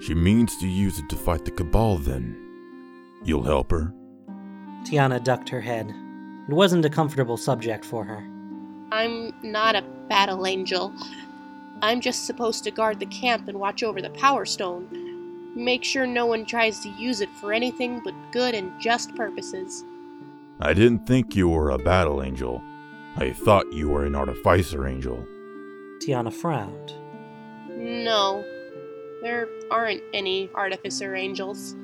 She 0.00 0.14
means 0.14 0.56
to 0.58 0.68
use 0.68 0.98
it 0.98 1.08
to 1.08 1.16
fight 1.16 1.44
the 1.44 1.50
Cabal 1.50 1.98
then. 1.98 2.36
You'll 3.24 3.42
help 3.42 3.70
her? 3.72 3.92
Tiana 4.84 5.22
ducked 5.22 5.48
her 5.48 5.60
head. 5.60 5.88
It 6.48 6.54
wasn't 6.54 6.84
a 6.84 6.90
comfortable 6.90 7.36
subject 7.36 7.84
for 7.84 8.04
her. 8.04 8.26
I'm 8.92 9.34
not 9.42 9.74
a 9.74 9.82
battle 10.08 10.46
angel. 10.46 10.94
I'm 11.82 12.00
just 12.00 12.26
supposed 12.26 12.64
to 12.64 12.70
guard 12.70 13.00
the 13.00 13.06
camp 13.06 13.48
and 13.48 13.58
watch 13.60 13.82
over 13.82 14.00
the 14.00 14.10
Power 14.10 14.46
Stone. 14.46 14.88
Make 15.54 15.84
sure 15.84 16.06
no 16.06 16.26
one 16.26 16.44
tries 16.44 16.80
to 16.80 16.88
use 16.90 17.20
it 17.20 17.30
for 17.40 17.52
anything 17.52 18.00
but 18.04 18.14
good 18.32 18.54
and 18.54 18.72
just 18.80 19.14
purposes. 19.14 19.84
I 20.60 20.74
didn't 20.74 21.06
think 21.06 21.34
you 21.34 21.48
were 21.48 21.70
a 21.70 21.78
battle 21.78 22.22
angel. 22.22 22.62
I 23.16 23.32
thought 23.32 23.72
you 23.72 23.88
were 23.88 24.04
an 24.04 24.14
artificer 24.14 24.86
angel. 24.86 25.26
Tiana 26.00 26.32
frowned. 26.32 26.94
No, 27.68 28.44
there 29.22 29.48
aren't 29.70 30.02
any 30.12 30.50
artificer 30.54 31.14
angels. 31.16 31.74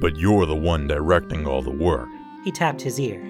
But 0.00 0.16
you're 0.16 0.46
the 0.46 0.56
one 0.56 0.88
directing 0.88 1.46
all 1.46 1.62
the 1.62 1.70
work. 1.70 2.08
He 2.44 2.50
tapped 2.50 2.80
his 2.80 2.98
ear. 2.98 3.20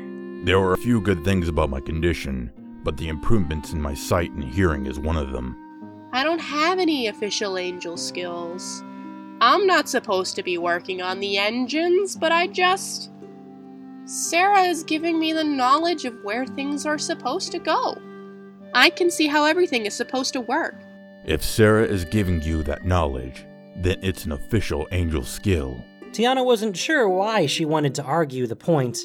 There 0.44 0.58
are 0.58 0.72
a 0.72 0.78
few 0.78 1.00
good 1.00 1.24
things 1.24 1.48
about 1.48 1.70
my 1.70 1.80
condition, 1.80 2.50
but 2.82 2.96
the 2.96 3.08
improvements 3.08 3.72
in 3.72 3.80
my 3.80 3.94
sight 3.94 4.30
and 4.32 4.42
hearing 4.42 4.86
is 4.86 4.98
one 4.98 5.16
of 5.16 5.32
them. 5.32 5.56
I 6.12 6.24
don't 6.24 6.40
have 6.40 6.78
any 6.78 7.06
official 7.08 7.56
angel 7.56 7.96
skills. 7.96 8.82
I'm 9.42 9.66
not 9.66 9.88
supposed 9.88 10.36
to 10.36 10.44
be 10.44 10.56
working 10.56 11.02
on 11.02 11.18
the 11.18 11.36
engines, 11.36 12.14
but 12.14 12.30
I 12.30 12.46
just. 12.46 13.10
Serra 14.04 14.60
is 14.60 14.84
giving 14.84 15.18
me 15.18 15.32
the 15.32 15.42
knowledge 15.42 16.04
of 16.04 16.14
where 16.22 16.46
things 16.46 16.86
are 16.86 16.96
supposed 16.96 17.50
to 17.50 17.58
go. 17.58 17.96
I 18.72 18.88
can 18.88 19.10
see 19.10 19.26
how 19.26 19.44
everything 19.44 19.84
is 19.84 19.94
supposed 19.94 20.32
to 20.34 20.40
work. 20.42 20.76
If 21.24 21.42
Serra 21.42 21.82
is 21.82 22.04
giving 22.04 22.40
you 22.42 22.62
that 22.62 22.84
knowledge, 22.84 23.44
then 23.74 23.98
it's 24.00 24.26
an 24.26 24.30
official 24.30 24.86
angel 24.92 25.24
skill. 25.24 25.84
Tiana 26.12 26.44
wasn't 26.44 26.76
sure 26.76 27.08
why 27.08 27.46
she 27.46 27.64
wanted 27.64 27.96
to 27.96 28.04
argue 28.04 28.46
the 28.46 28.54
point. 28.54 28.96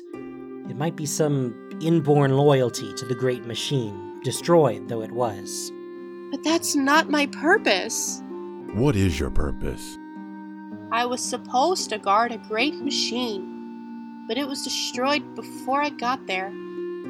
It 0.70 0.76
might 0.76 0.96
be 0.96 1.08
some 1.08 1.80
inborn 1.82 2.38
loyalty 2.38 2.94
to 2.94 3.06
the 3.06 3.16
great 3.16 3.46
machine, 3.46 4.22
destroyed 4.24 4.88
though 4.88 5.02
it 5.02 5.12
was. 5.12 5.72
But 6.30 6.44
that's 6.44 6.76
not 6.76 7.10
my 7.10 7.26
purpose. 7.26 8.22
What 8.76 8.96
is 8.96 9.20
your 9.20 9.32
purpose? 9.32 9.98
I 10.92 11.06
was 11.06 11.22
supposed 11.22 11.90
to 11.90 11.98
guard 11.98 12.32
a 12.32 12.38
great 12.38 12.76
machine, 12.76 14.26
but 14.28 14.38
it 14.38 14.48
was 14.48 14.64
destroyed 14.64 15.36
before 15.36 15.82
I 15.82 15.90
got 15.90 16.26
there. 16.28 16.52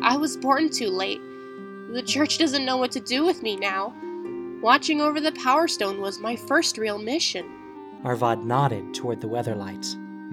I 0.01 0.17
was 0.17 0.37
born 0.37 0.69
too 0.69 0.89
late. 0.89 1.21
The 1.93 2.03
church 2.05 2.37
doesn't 2.37 2.65
know 2.65 2.77
what 2.77 2.91
to 2.91 2.99
do 2.99 3.23
with 3.23 3.43
me 3.43 3.55
now. 3.55 3.93
Watching 4.61 4.99
over 5.01 5.21
the 5.21 5.31
Power 5.31 5.67
Stone 5.67 6.01
was 6.01 6.19
my 6.19 6.35
first 6.35 6.77
real 6.77 6.97
mission. 6.97 7.45
Arvad 8.03 8.43
nodded 8.43 8.93
toward 8.93 9.21
the 9.21 9.27
Weatherlight. 9.29 9.85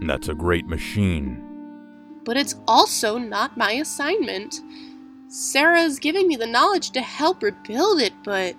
That's 0.07 0.29
a 0.29 0.35
great 0.35 0.67
machine. 0.67 1.41
but 2.25 2.39
it's 2.39 2.57
also 2.67 3.19
not 3.19 3.55
my 3.57 3.73
assignment. 3.73 4.63
Serra's 5.29 5.99
giving 5.99 6.27
me 6.27 6.37
the 6.37 6.47
knowledge 6.47 6.91
to 6.93 7.03
help 7.03 7.43
rebuild 7.43 8.01
it, 8.01 8.15
but 8.25 8.57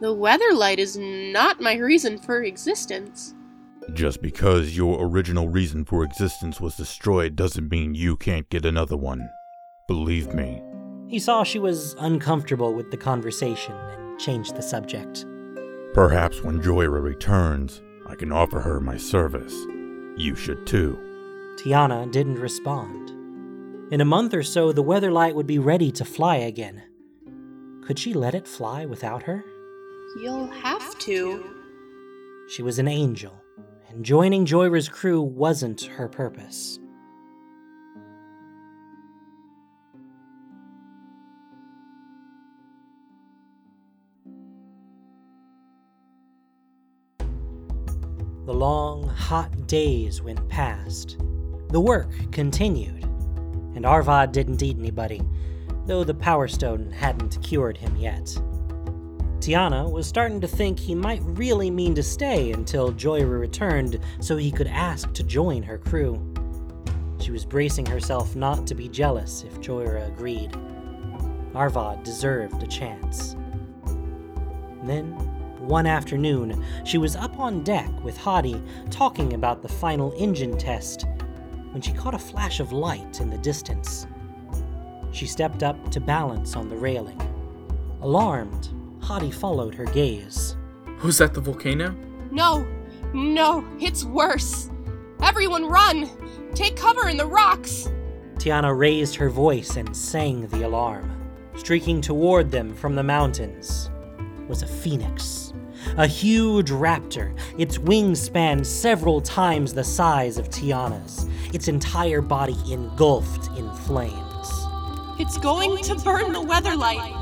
the 0.00 0.14
Weatherlight 0.14 0.78
is 0.78 0.96
not 0.96 1.60
my 1.60 1.76
reason 1.76 2.16
for 2.16 2.42
existence. 2.42 3.34
Just 3.92 4.22
because 4.22 4.76
your 4.76 5.06
original 5.06 5.48
reason 5.48 5.84
for 5.84 6.04
existence 6.04 6.60
was 6.60 6.76
destroyed 6.76 7.36
doesn't 7.36 7.70
mean 7.70 7.94
you 7.94 8.16
can't 8.16 8.48
get 8.48 8.64
another 8.64 8.96
one. 8.96 9.28
Believe 9.86 10.32
me. 10.34 10.62
He 11.06 11.18
saw 11.18 11.44
she 11.44 11.58
was 11.58 11.94
uncomfortable 11.98 12.72
with 12.72 12.90
the 12.90 12.96
conversation 12.96 13.74
and 13.74 14.18
changed 14.18 14.56
the 14.56 14.62
subject. 14.62 15.26
Perhaps 15.92 16.42
when 16.42 16.60
Jhoira 16.60 17.02
returns, 17.02 17.82
I 18.06 18.14
can 18.14 18.32
offer 18.32 18.60
her 18.60 18.80
my 18.80 18.96
service. 18.96 19.54
You 20.16 20.34
should 20.34 20.66
too. 20.66 20.98
Tiana 21.56 22.10
didn't 22.10 22.40
respond. 22.40 23.10
In 23.92 24.00
a 24.00 24.04
month 24.04 24.32
or 24.32 24.42
so, 24.42 24.72
the 24.72 24.82
Weatherlight 24.82 25.34
would 25.34 25.46
be 25.46 25.58
ready 25.58 25.92
to 25.92 26.04
fly 26.04 26.36
again. 26.36 26.82
Could 27.86 27.98
she 27.98 28.14
let 28.14 28.34
it 28.34 28.48
fly 28.48 28.86
without 28.86 29.22
her? 29.24 29.44
You'll 30.20 30.48
have 30.48 30.98
to. 31.00 31.44
She 32.48 32.62
was 32.62 32.78
an 32.78 32.88
angel, 32.88 33.40
and 33.94 34.04
joining 34.04 34.44
Jhoira's 34.44 34.88
crew 34.88 35.22
wasn't 35.22 35.82
her 35.82 36.08
purpose. 36.08 36.80
The 48.46 48.52
long, 48.52 49.08
hot 49.08 49.68
days 49.68 50.20
went 50.20 50.46
past. 50.48 51.16
The 51.68 51.80
work 51.80 52.10
continued, 52.32 53.04
and 53.76 53.86
Arvad 53.86 54.32
didn't 54.32 54.62
eat 54.62 54.76
anybody, 54.76 55.22
though 55.86 56.02
the 56.02 56.14
Power 56.14 56.48
Stone 56.48 56.90
hadn't 56.90 57.40
cured 57.42 57.78
him 57.78 57.96
yet. 57.96 58.36
Tiana 59.44 59.90
was 59.90 60.06
starting 60.06 60.40
to 60.40 60.48
think 60.48 60.78
he 60.78 60.94
might 60.94 61.20
really 61.22 61.70
mean 61.70 61.94
to 61.96 62.02
stay 62.02 62.52
until 62.52 62.94
Jhoira 62.94 63.38
returned 63.38 64.00
so 64.18 64.38
he 64.38 64.50
could 64.50 64.68
ask 64.68 65.12
to 65.12 65.22
join 65.22 65.62
her 65.62 65.76
crew. 65.76 66.18
She 67.20 67.30
was 67.30 67.44
bracing 67.44 67.84
herself 67.84 68.34
not 68.34 68.66
to 68.66 68.74
be 68.74 68.88
jealous 68.88 69.44
if 69.44 69.60
Jhoira 69.60 70.08
agreed. 70.08 70.56
Arvad 71.54 72.04
deserved 72.04 72.62
a 72.62 72.66
chance. 72.66 73.36
Then, 74.82 75.12
one 75.58 75.86
afternoon, 75.86 76.64
she 76.86 76.96
was 76.96 77.14
up 77.14 77.38
on 77.38 77.64
deck 77.64 77.90
with 78.02 78.16
Hadi 78.16 78.62
talking 78.88 79.34
about 79.34 79.60
the 79.60 79.68
final 79.68 80.14
engine 80.16 80.56
test 80.56 81.04
when 81.72 81.82
she 81.82 81.92
caught 81.92 82.14
a 82.14 82.18
flash 82.18 82.60
of 82.60 82.72
light 82.72 83.20
in 83.20 83.28
the 83.28 83.36
distance. 83.36 84.06
She 85.12 85.26
stepped 85.26 85.62
up 85.62 85.90
to 85.90 86.00
balance 86.00 86.56
on 86.56 86.70
the 86.70 86.76
railing. 86.76 87.20
Alarmed, 88.00 88.73
Hadi 89.04 89.30
followed 89.30 89.74
her 89.74 89.84
gaze. 89.84 90.56
Was 91.02 91.18
that 91.18 91.34
the 91.34 91.40
volcano? 91.40 91.94
No, 92.30 92.66
no, 93.12 93.62
it's 93.78 94.02
worse. 94.02 94.70
Everyone 95.22 95.66
run! 95.66 96.08
Take 96.54 96.74
cover 96.74 97.10
in 97.10 97.18
the 97.18 97.26
rocks! 97.26 97.86
Tiana 98.36 98.76
raised 98.76 99.14
her 99.16 99.28
voice 99.28 99.76
and 99.76 99.94
sang 99.94 100.46
the 100.46 100.66
alarm. 100.66 101.10
Streaking 101.54 102.00
toward 102.00 102.50
them 102.50 102.74
from 102.74 102.94
the 102.94 103.02
mountains 103.02 103.90
was 104.48 104.62
a 104.62 104.66
phoenix. 104.66 105.52
A 105.98 106.06
huge 106.06 106.70
raptor, 106.70 107.38
its 107.58 107.76
wingspan 107.76 108.64
several 108.64 109.20
times 109.20 109.74
the 109.74 109.84
size 109.84 110.38
of 110.38 110.48
Tiana's, 110.48 111.28
its 111.52 111.68
entire 111.68 112.22
body 112.22 112.56
engulfed 112.72 113.54
in 113.58 113.70
flames. 113.70 114.48
It's 115.20 115.36
going 115.36 115.76
to 115.84 115.94
burn 115.96 116.32
the 116.32 116.40
Weatherlight! 116.40 117.20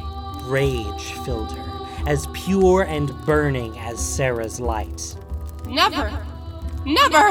Rage 0.48 1.12
filled 1.24 1.52
her, 1.52 1.71
as 2.06 2.26
pure 2.32 2.82
and 2.82 3.10
burning 3.24 3.78
as 3.78 3.98
Serra's 3.98 4.60
light. 4.60 5.16
Never! 5.66 6.26
Never! 6.84 7.28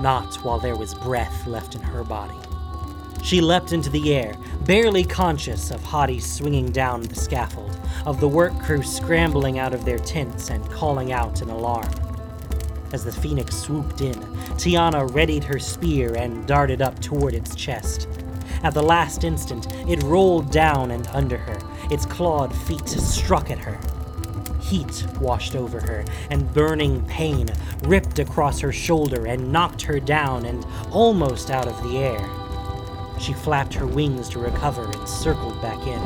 Not 0.00 0.36
while 0.44 0.58
there 0.58 0.76
was 0.76 0.94
breath 0.94 1.46
left 1.46 1.74
in 1.74 1.82
her 1.82 2.04
body. 2.04 2.34
She 3.22 3.40
leapt 3.40 3.72
into 3.72 3.90
the 3.90 4.14
air, 4.14 4.36
barely 4.64 5.04
conscious 5.04 5.70
of 5.70 5.82
Hadi 5.82 6.20
swinging 6.20 6.70
down 6.70 7.02
the 7.02 7.14
scaffold, 7.14 7.78
of 8.06 8.20
the 8.20 8.28
work 8.28 8.58
crew 8.60 8.82
scrambling 8.82 9.58
out 9.58 9.74
of 9.74 9.84
their 9.84 9.98
tents 9.98 10.50
and 10.50 10.70
calling 10.70 11.12
out 11.12 11.42
an 11.42 11.50
alarm. 11.50 11.90
As 12.92 13.04
the 13.04 13.12
phoenix 13.12 13.56
swooped 13.56 14.00
in, 14.00 14.14
Tiana 14.56 15.12
readied 15.14 15.44
her 15.44 15.58
spear 15.58 16.14
and 16.14 16.46
darted 16.46 16.80
up 16.80 16.98
toward 17.00 17.34
its 17.34 17.54
chest. 17.54 18.08
At 18.62 18.72
the 18.72 18.82
last 18.82 19.24
instant, 19.24 19.66
it 19.88 20.02
rolled 20.04 20.50
down 20.50 20.92
and 20.92 21.06
under 21.08 21.36
her. 21.36 21.57
Its 21.90 22.06
clawed 22.06 22.54
feet 22.54 22.88
struck 22.88 23.50
at 23.50 23.58
her. 23.58 23.78
Heat 24.60 25.06
washed 25.20 25.56
over 25.56 25.80
her, 25.80 26.04
and 26.30 26.52
burning 26.52 27.04
pain 27.06 27.48
ripped 27.84 28.18
across 28.18 28.60
her 28.60 28.72
shoulder 28.72 29.26
and 29.26 29.50
knocked 29.50 29.82
her 29.82 29.98
down 29.98 30.44
and 30.44 30.66
almost 30.90 31.50
out 31.50 31.66
of 31.66 31.82
the 31.84 31.98
air. 31.98 32.28
She 33.18 33.32
flapped 33.32 33.74
her 33.74 33.86
wings 33.86 34.28
to 34.30 34.38
recover 34.38 34.84
and 34.84 35.08
circled 35.08 35.60
back 35.62 35.86
in. 35.86 36.00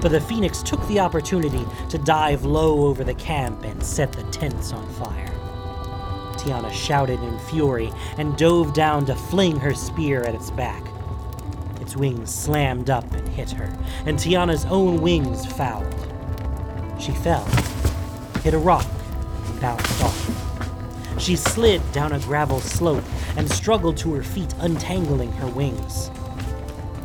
But 0.00 0.10
the 0.10 0.20
phoenix 0.20 0.62
took 0.62 0.86
the 0.88 1.00
opportunity 1.00 1.64
to 1.88 1.98
dive 1.98 2.44
low 2.44 2.86
over 2.86 3.02
the 3.02 3.14
camp 3.14 3.64
and 3.64 3.82
set 3.82 4.12
the 4.12 4.22
tents 4.24 4.72
on 4.72 4.86
fire. 4.90 5.32
Tiana 6.34 6.70
shouted 6.70 7.20
in 7.22 7.38
fury 7.38 7.90
and 8.18 8.36
dove 8.36 8.74
down 8.74 9.06
to 9.06 9.16
fling 9.16 9.58
her 9.58 9.74
spear 9.74 10.22
at 10.22 10.34
its 10.34 10.50
back. 10.50 10.84
Wings 11.96 12.34
slammed 12.34 12.90
up 12.90 13.10
and 13.12 13.28
hit 13.28 13.50
her, 13.52 13.72
and 14.04 14.18
Tiana's 14.18 14.64
own 14.66 15.00
wings 15.00 15.46
fouled. 15.46 15.94
She 17.00 17.12
fell, 17.12 17.44
hit 18.42 18.54
a 18.54 18.58
rock, 18.58 18.86
and 19.46 19.60
bounced 19.60 20.02
off. 20.02 21.20
She 21.20 21.36
slid 21.36 21.80
down 21.92 22.12
a 22.12 22.18
gravel 22.20 22.60
slope 22.60 23.04
and 23.36 23.50
struggled 23.50 23.96
to 23.98 24.12
her 24.14 24.22
feet, 24.22 24.54
untangling 24.58 25.32
her 25.32 25.46
wings. 25.48 26.10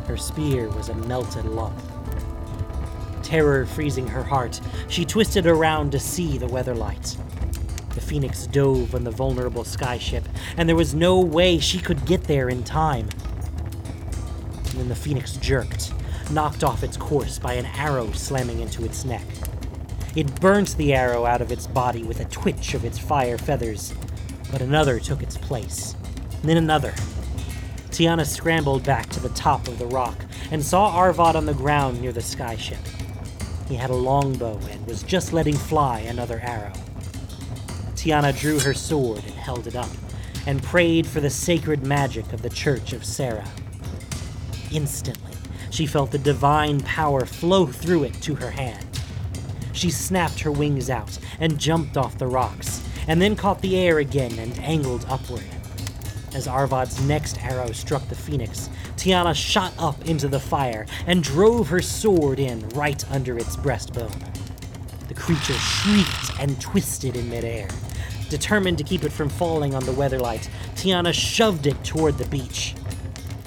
Her 0.06 0.16
spear 0.16 0.68
was 0.68 0.90
a 0.90 0.94
melted 0.94 1.46
lump. 1.46 1.80
Terror 3.22 3.64
freezing 3.64 4.06
her 4.08 4.22
heart, 4.22 4.60
she 4.88 5.04
twisted 5.04 5.46
around 5.46 5.92
to 5.92 5.98
see 5.98 6.36
the 6.36 6.46
weatherlight. 6.46 7.16
The 7.94 8.00
Phoenix 8.00 8.46
dove 8.46 8.94
on 8.94 9.04
the 9.04 9.10
vulnerable 9.10 9.64
skyship, 9.64 10.24
and 10.56 10.68
there 10.68 10.76
was 10.76 10.94
no 10.94 11.20
way 11.20 11.58
she 11.58 11.78
could 11.78 12.04
get 12.04 12.24
there 12.24 12.48
in 12.48 12.62
time. 12.62 13.08
And 14.74 14.90
the 14.90 14.94
Phoenix 14.94 15.36
jerked, 15.36 15.92
knocked 16.30 16.64
off 16.64 16.82
its 16.82 16.96
course 16.96 17.38
by 17.38 17.54
an 17.54 17.66
arrow 17.66 18.10
slamming 18.12 18.60
into 18.60 18.84
its 18.84 19.04
neck. 19.04 19.26
It 20.16 20.40
burnt 20.40 20.76
the 20.76 20.94
arrow 20.94 21.24
out 21.26 21.40
of 21.40 21.52
its 21.52 21.66
body 21.66 22.02
with 22.02 22.20
a 22.20 22.24
twitch 22.26 22.74
of 22.74 22.84
its 22.84 22.98
fire 22.98 23.38
feathers, 23.38 23.94
but 24.50 24.60
another 24.60 24.98
took 24.98 25.22
its 25.22 25.36
place. 25.36 25.94
Then 26.42 26.56
another. 26.56 26.92
Tiana 27.90 28.26
scrambled 28.26 28.84
back 28.84 29.08
to 29.10 29.20
the 29.20 29.28
top 29.30 29.68
of 29.68 29.78
the 29.78 29.86
rock 29.86 30.24
and 30.50 30.64
saw 30.64 30.88
Arvad 30.88 31.36
on 31.36 31.46
the 31.46 31.54
ground 31.54 32.00
near 32.00 32.12
the 32.12 32.20
skyship. 32.20 32.78
He 33.68 33.74
had 33.74 33.90
a 33.90 33.94
longbow 33.94 34.58
and 34.70 34.86
was 34.86 35.02
just 35.02 35.32
letting 35.32 35.56
fly 35.56 36.00
another 36.00 36.40
arrow. 36.40 36.72
Tiana 37.94 38.38
drew 38.38 38.58
her 38.60 38.74
sword 38.74 39.22
and 39.24 39.34
held 39.34 39.66
it 39.66 39.76
up, 39.76 39.90
and 40.46 40.62
prayed 40.62 41.06
for 41.06 41.20
the 41.20 41.30
sacred 41.30 41.86
magic 41.86 42.32
of 42.32 42.42
the 42.42 42.50
Church 42.50 42.92
of 42.92 43.04
Serra. 43.04 43.46
Instantly, 44.72 45.36
she 45.70 45.86
felt 45.86 46.10
the 46.10 46.18
divine 46.18 46.80
power 46.80 47.24
flow 47.26 47.66
through 47.66 48.04
it 48.04 48.14
to 48.22 48.34
her 48.36 48.50
hand. 48.50 48.86
She 49.72 49.90
snapped 49.90 50.40
her 50.40 50.52
wings 50.52 50.90
out 50.90 51.18
and 51.40 51.58
jumped 51.58 51.96
off 51.96 52.18
the 52.18 52.26
rocks, 52.26 52.82
and 53.06 53.20
then 53.20 53.36
caught 53.36 53.60
the 53.60 53.76
air 53.76 53.98
again 53.98 54.38
and 54.38 54.58
angled 54.60 55.04
upward. 55.08 55.44
As 56.34 56.46
Arvad's 56.46 57.00
next 57.02 57.42
arrow 57.44 57.72
struck 57.72 58.06
the 58.08 58.14
phoenix, 58.14 58.70
Tiana 58.96 59.34
shot 59.34 59.74
up 59.78 60.06
into 60.06 60.28
the 60.28 60.40
fire 60.40 60.86
and 61.06 61.22
drove 61.22 61.68
her 61.68 61.82
sword 61.82 62.38
in 62.38 62.66
right 62.70 63.04
under 63.10 63.36
its 63.36 63.56
breastbone. 63.56 64.14
The 65.08 65.14
creature 65.14 65.52
shrieked 65.54 66.40
and 66.40 66.58
twisted 66.60 67.16
in 67.16 67.28
midair. 67.28 67.68
Determined 68.30 68.78
to 68.78 68.84
keep 68.84 69.04
it 69.04 69.12
from 69.12 69.28
falling 69.28 69.74
on 69.74 69.84
the 69.84 69.92
weatherlight, 69.92 70.48
Tiana 70.74 71.12
shoved 71.12 71.66
it 71.66 71.84
toward 71.84 72.16
the 72.16 72.26
beach. 72.28 72.74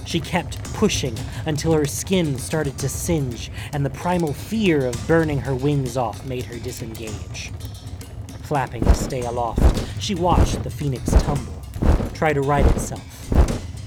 She 0.05 0.19
kept 0.19 0.63
pushing 0.73 1.17
until 1.45 1.73
her 1.73 1.85
skin 1.85 2.37
started 2.37 2.77
to 2.79 2.89
singe, 2.89 3.51
and 3.73 3.85
the 3.85 3.89
primal 3.89 4.33
fear 4.33 4.85
of 4.85 5.07
burning 5.07 5.39
her 5.41 5.55
wings 5.55 5.97
off 5.97 6.25
made 6.25 6.45
her 6.45 6.59
disengage. 6.59 7.51
Flapping 8.43 8.83
to 8.85 8.93
stay 8.93 9.21
aloft, 9.21 9.83
she 9.99 10.13
watched 10.13 10.63
the 10.63 10.69
phoenix 10.69 11.09
tumble, 11.23 11.61
try 12.13 12.33
to 12.33 12.41
right 12.41 12.65
itself, 12.67 13.31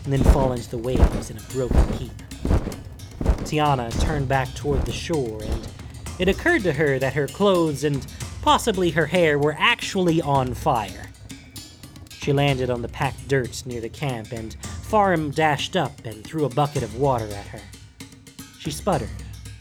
and 0.05 0.13
then 0.13 0.25
fall 0.33 0.53
into 0.53 0.69
the 0.71 0.79
waves 0.79 1.31
in 1.31 1.39
a 1.39 1.43
broken 1.53 1.93
heap. 1.93 2.13
Tiana 3.45 3.91
turned 4.01 4.29
back 4.29 4.53
toward 4.55 4.85
the 4.85 4.93
shore, 4.93 5.41
and 5.43 5.69
it 6.19 6.29
occurred 6.29 6.65
to 6.65 6.73
her 6.73 6.99
that 6.99 7.15
her 7.15 7.29
clothes 7.29 7.85
and 7.85 8.05
possibly 8.43 8.91
her 8.91 9.07
hair 9.07 9.39
were 9.39 9.57
actually 9.59 10.21
on 10.21 10.53
fire. 10.55 11.07
She 12.11 12.33
landed 12.33 12.69
on 12.69 12.83
the 12.83 12.89
packed 12.89 13.29
dirt 13.29 13.63
near 13.65 13.81
the 13.81 13.89
camp, 13.89 14.33
and 14.33 14.57
Farum 14.89 15.35
dashed 15.35 15.77
up 15.77 16.07
and 16.07 16.25
threw 16.25 16.47
a 16.47 16.49
bucket 16.49 16.83
of 16.83 16.97
water 16.97 17.27
at 17.27 17.47
her. 17.49 17.61
She 18.59 18.71
sputtered, 18.71 19.11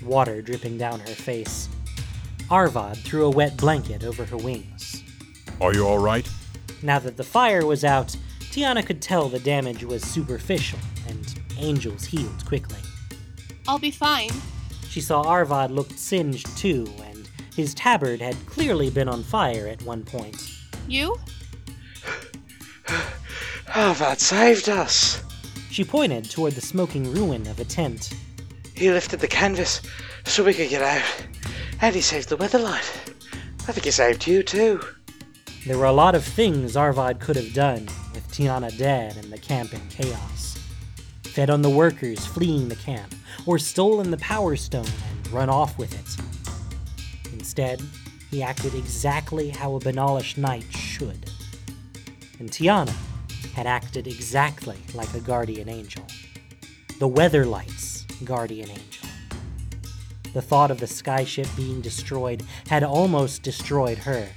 water 0.02 0.42
dripping 0.42 0.78
down 0.78 1.02
her 1.02 1.08
face. 1.08 1.68
Arvad 2.50 2.96
threw 2.96 3.26
a 3.26 3.30
wet 3.30 3.58
blanket 3.58 4.06
over 4.06 4.24
her 4.24 4.38
wings. 4.38 5.04
Are 5.60 5.74
you 5.74 5.86
all 5.86 5.98
right? 5.98 6.26
Now 6.82 7.00
that 7.00 7.18
the 7.18 7.26
fire 7.26 7.66
was 7.66 7.84
out, 7.84 8.16
Tiana 8.52 8.86
could 8.86 9.02
tell 9.02 9.28
the 9.28 9.40
damage 9.40 9.84
was 9.84 10.02
superficial, 10.02 10.80
and 11.10 11.40
Angel's 11.60 12.06
healed 12.06 12.46
quickly. 12.46 12.80
I'll 13.68 13.80
be 13.80 13.92
fine. 13.92 14.30
She 14.88 15.02
saw 15.02 15.24
Arvad 15.24 15.72
looked 15.72 16.00
singed 16.00 16.58
too, 16.58 16.88
and 17.04 17.30
his 17.54 17.74
tabard 17.74 18.22
had 18.22 18.38
clearly 18.46 18.90
been 18.90 19.10
on 19.10 19.24
fire 19.24 19.68
at 19.68 19.82
one 19.82 20.04
point. 20.04 20.42
You? 20.88 21.18
Oh, 23.76 23.90
Arvad 23.90 24.20
saved 24.20 24.70
us. 24.70 25.22
She 25.70 25.84
pointed 25.84 26.30
toward 26.30 26.54
the 26.54 26.62
smoking 26.62 27.12
ruin 27.12 27.46
of 27.48 27.60
a 27.60 27.66
tent. 27.66 28.14
He 28.74 28.90
lifted 28.90 29.20
the 29.20 29.28
canvas 29.28 29.82
so 30.26 30.44
we 30.44 30.54
could 30.54 30.70
get 30.70 30.82
out, 30.82 31.28
and 31.82 31.94
he 31.94 32.02
saved 32.02 32.30
the 32.30 32.38
weatherlight. 32.38 33.14
I 33.68 33.72
think 33.74 33.86
he 33.86 33.92
saved 33.92 34.26
you 34.26 34.42
too. 34.42 34.80
There 35.66 35.78
were 35.78 35.86
a 35.86 35.92
lot 35.92 36.16
of 36.16 36.24
things 36.24 36.78
Arvad 36.78 37.20
could 37.20 37.36
have 37.36 37.54
done 37.54 37.88
with 38.14 38.28
Tiana 38.32 38.76
dead 38.78 39.18
and 39.18 39.32
the 39.32 39.38
camp 39.38 39.74
in 39.74 39.82
chaos. 39.90 40.58
Fed 41.24 41.50
on 41.50 41.62
the 41.62 41.70
workers 41.70 42.26
fleeing 42.26 42.70
the 42.70 42.76
camp, 42.76 43.14
or 43.46 43.60
stolen 43.60 44.12
the 44.12 44.18
power 44.18 44.56
stone 44.56 44.88
and 45.10 45.28
run 45.28 45.50
off 45.50 45.78
with 45.78 45.94
it. 45.94 47.34
Instead, 47.34 47.82
he 48.32 48.42
acted 48.42 48.74
exactly 48.76 49.50
how 49.50 49.76
a 49.76 49.80
Benalish 49.80 50.38
knight 50.38 50.66
should. 50.72 51.30
And 52.40 52.50
Tiana 52.50 52.94
had 53.58 53.66
acted 53.66 54.06
exactly 54.06 54.78
like 54.94 55.12
a 55.16 55.20
guardian 55.20 55.68
angel. 55.68 56.06
The 57.00 57.10
Weatherlight's, 57.10 58.04
guardian 58.24 58.70
angel. 58.70 59.10
The 60.32 60.44
thought 60.44 60.70
of 60.70 60.80
the 60.80 60.86
skyship 60.86 61.50
being 61.58 61.82
destroyed 61.82 62.44
had 62.68 62.84
almost 62.84 63.42
destroyed 63.42 63.98
her. 63.98 64.28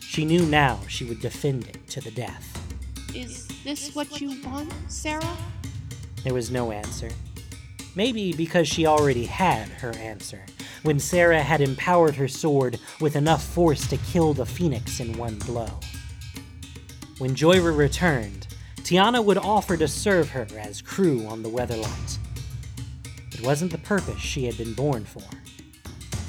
She 0.00 0.24
knew 0.24 0.46
now 0.46 0.80
she 0.88 1.04
would 1.04 1.20
defend 1.20 1.68
it 1.68 1.86
to 1.88 2.00
the 2.00 2.12
death. 2.12 2.58
Is 3.14 3.46
this 3.62 3.94
what 3.94 4.18
you 4.18 4.42
want, 4.42 4.72
Serra? 4.88 5.36
There 6.22 6.32
was 6.32 6.50
no 6.50 6.72
answer. 6.72 7.10
Maybe 7.94 8.32
because 8.32 8.66
she 8.66 8.86
already 8.86 9.26
had 9.26 9.68
her 9.68 9.94
answer, 9.96 10.46
when 10.82 10.98
Serra 10.98 11.42
had 11.42 11.60
empowered 11.60 12.14
her 12.14 12.28
sword 12.28 12.80
with 13.02 13.16
enough 13.16 13.44
force 13.44 13.86
to 13.88 13.98
kill 13.98 14.32
the 14.32 14.46
phoenix 14.46 14.98
in 14.98 15.18
one 15.18 15.38
blow. 15.40 15.68
When 17.18 17.36
Jhoira 17.36 17.76
returned, 17.76 18.48
Tiana 18.78 19.24
would 19.24 19.38
offer 19.38 19.76
to 19.76 19.86
serve 19.86 20.30
her 20.30 20.48
as 20.58 20.82
crew 20.82 21.24
on 21.26 21.44
the 21.44 21.48
Weatherlight. 21.48 22.18
It 23.32 23.40
wasn't 23.40 23.70
the 23.70 23.78
purpose 23.78 24.18
she 24.18 24.46
had 24.46 24.58
been 24.58 24.74
born 24.74 25.04
for, 25.04 25.22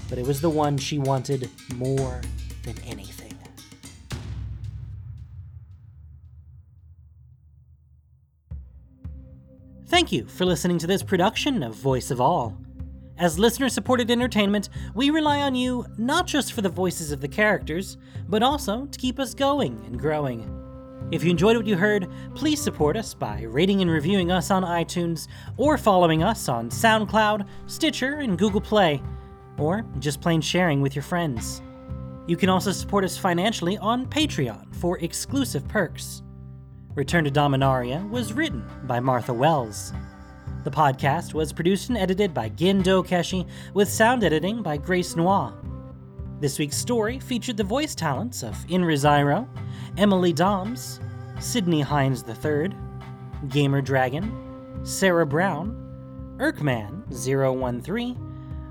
but 0.08 0.20
it 0.20 0.28
was 0.28 0.42
the 0.42 0.50
one 0.50 0.78
she 0.78 1.00
wanted 1.00 1.50
more 1.74 2.22
than 2.62 2.76
anything. 2.86 3.34
Thank 9.88 10.12
you 10.12 10.28
for 10.28 10.46
listening 10.46 10.78
to 10.80 10.88
this 10.88 11.02
production 11.02 11.64
of 11.64 11.74
Voice 11.74 12.12
of 12.12 12.22
All. 12.22 12.56
As 13.18 13.40
listener 13.40 13.70
supported 13.70 14.12
entertainment, 14.12 14.70
we 14.94 15.10
rely 15.10 15.42
on 15.42 15.56
you 15.56 15.88
not 15.98 16.28
just 16.28 16.54
for 16.54 16.62
the 16.62 16.70
voices 16.70 17.12
of 17.12 17.22
the 17.22 17.28
characters, 17.28 17.98
but 18.28 18.44
also 18.44 18.86
to 18.86 19.00
keep 19.00 19.20
us 19.20 19.34
going 19.34 19.82
and 19.88 19.98
growing. 20.00 20.65
If 21.12 21.24
you 21.24 21.30
enjoyed 21.30 21.56
what 21.56 21.68
you 21.68 21.78
heard, 21.78 22.08
please 22.34 22.60
support 22.60 22.98
us 22.98 23.14
by 23.14 23.44
rating 23.44 23.82
and 23.82 23.92
reviewing 23.92 24.32
us 24.32 24.50
on 24.50 24.64
iTunes, 24.64 25.28
or 25.56 25.78
following 25.78 26.24
us 26.24 26.50
on 26.50 26.70
SoundCloud, 26.70 27.48
Stitcher, 27.68 28.16
and 28.16 28.40
Google 28.40 28.62
Play, 28.62 29.04
or 29.58 29.86
just 30.00 30.20
plain 30.20 30.42
sharing 30.42 30.82
with 30.82 30.96
your 30.96 31.04
friends. 31.04 31.62
You 32.26 32.36
can 32.36 32.50
also 32.50 32.72
support 32.72 33.04
us 33.04 33.18
financially 33.18 33.78
on 33.78 34.08
Patreon 34.08 34.76
for 34.76 34.98
exclusive 34.98 35.68
perks. 35.68 36.24
Return 36.96 37.24
to 37.26 37.32
Dominaria 37.32 38.10
was 38.10 38.34
written 38.34 38.66
by 38.86 39.00
Martha 39.00 39.34
Wells. 39.34 39.94
The 40.64 40.72
podcast 40.72 41.36
was 41.36 41.54
produced 41.54 41.90
and 41.90 42.00
edited 42.00 42.34
by 42.34 42.50
Gin 42.50 42.82
Dokeshi, 42.82 43.48
with 43.76 43.90
sound 43.90 44.24
editing 44.24 44.64
by 44.64 44.78
Grace 44.78 45.16
Noir. 45.16 45.54
This 46.42 46.60
week's 46.60 46.78
story 46.78 47.20
featured 47.20 47.56
the 47.56 47.64
voice 47.64 47.96
talents 47.96 48.44
of 48.44 48.56
Inra 48.68 48.96
Zyro, 48.96 49.48
Emily 49.98 50.34
Doms, 50.34 51.00
Sydney 51.40 51.80
Hines 51.80 52.26
III, 52.28 52.72
Gamer 53.48 53.80
Dragon, 53.82 54.82
Sarah 54.84 55.26
Brown, 55.26 56.36
Erkman013, 56.38 58.18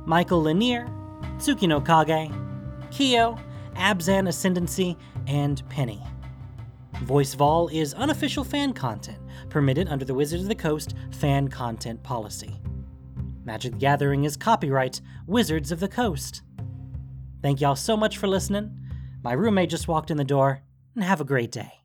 Michael 0.04 0.42
Lanier, 0.42 0.86
Tsukino 1.38 1.82
Kage, 1.82 2.30
Kyo, 2.90 3.38
Abzan 3.76 4.28
Ascendancy, 4.28 4.98
and 5.26 5.66
Penny. 5.70 6.02
Voice 7.02 7.32
Vol 7.32 7.68
is 7.68 7.94
unofficial 7.94 8.44
fan 8.44 8.74
content, 8.74 9.18
permitted 9.48 9.88
under 9.88 10.04
the 10.04 10.12
Wizards 10.12 10.42
of 10.42 10.50
the 10.50 10.54
Coast 10.54 10.94
fan 11.12 11.48
content 11.48 12.02
policy. 12.02 12.60
Magic 13.42 13.72
the 13.72 13.78
Gathering 13.78 14.24
is 14.24 14.36
copyright 14.36 15.00
Wizards 15.26 15.72
of 15.72 15.80
the 15.80 15.88
Coast. 15.88 16.42
Thank 17.44 17.60
y'all 17.60 17.76
so 17.76 17.94
much 17.94 18.16
for 18.16 18.26
listening. 18.26 18.70
My 19.22 19.32
roommate 19.34 19.68
just 19.68 19.86
walked 19.86 20.10
in 20.10 20.16
the 20.16 20.24
door, 20.24 20.62
and 20.94 21.04
have 21.04 21.20
a 21.20 21.24
great 21.24 21.52
day. 21.52 21.83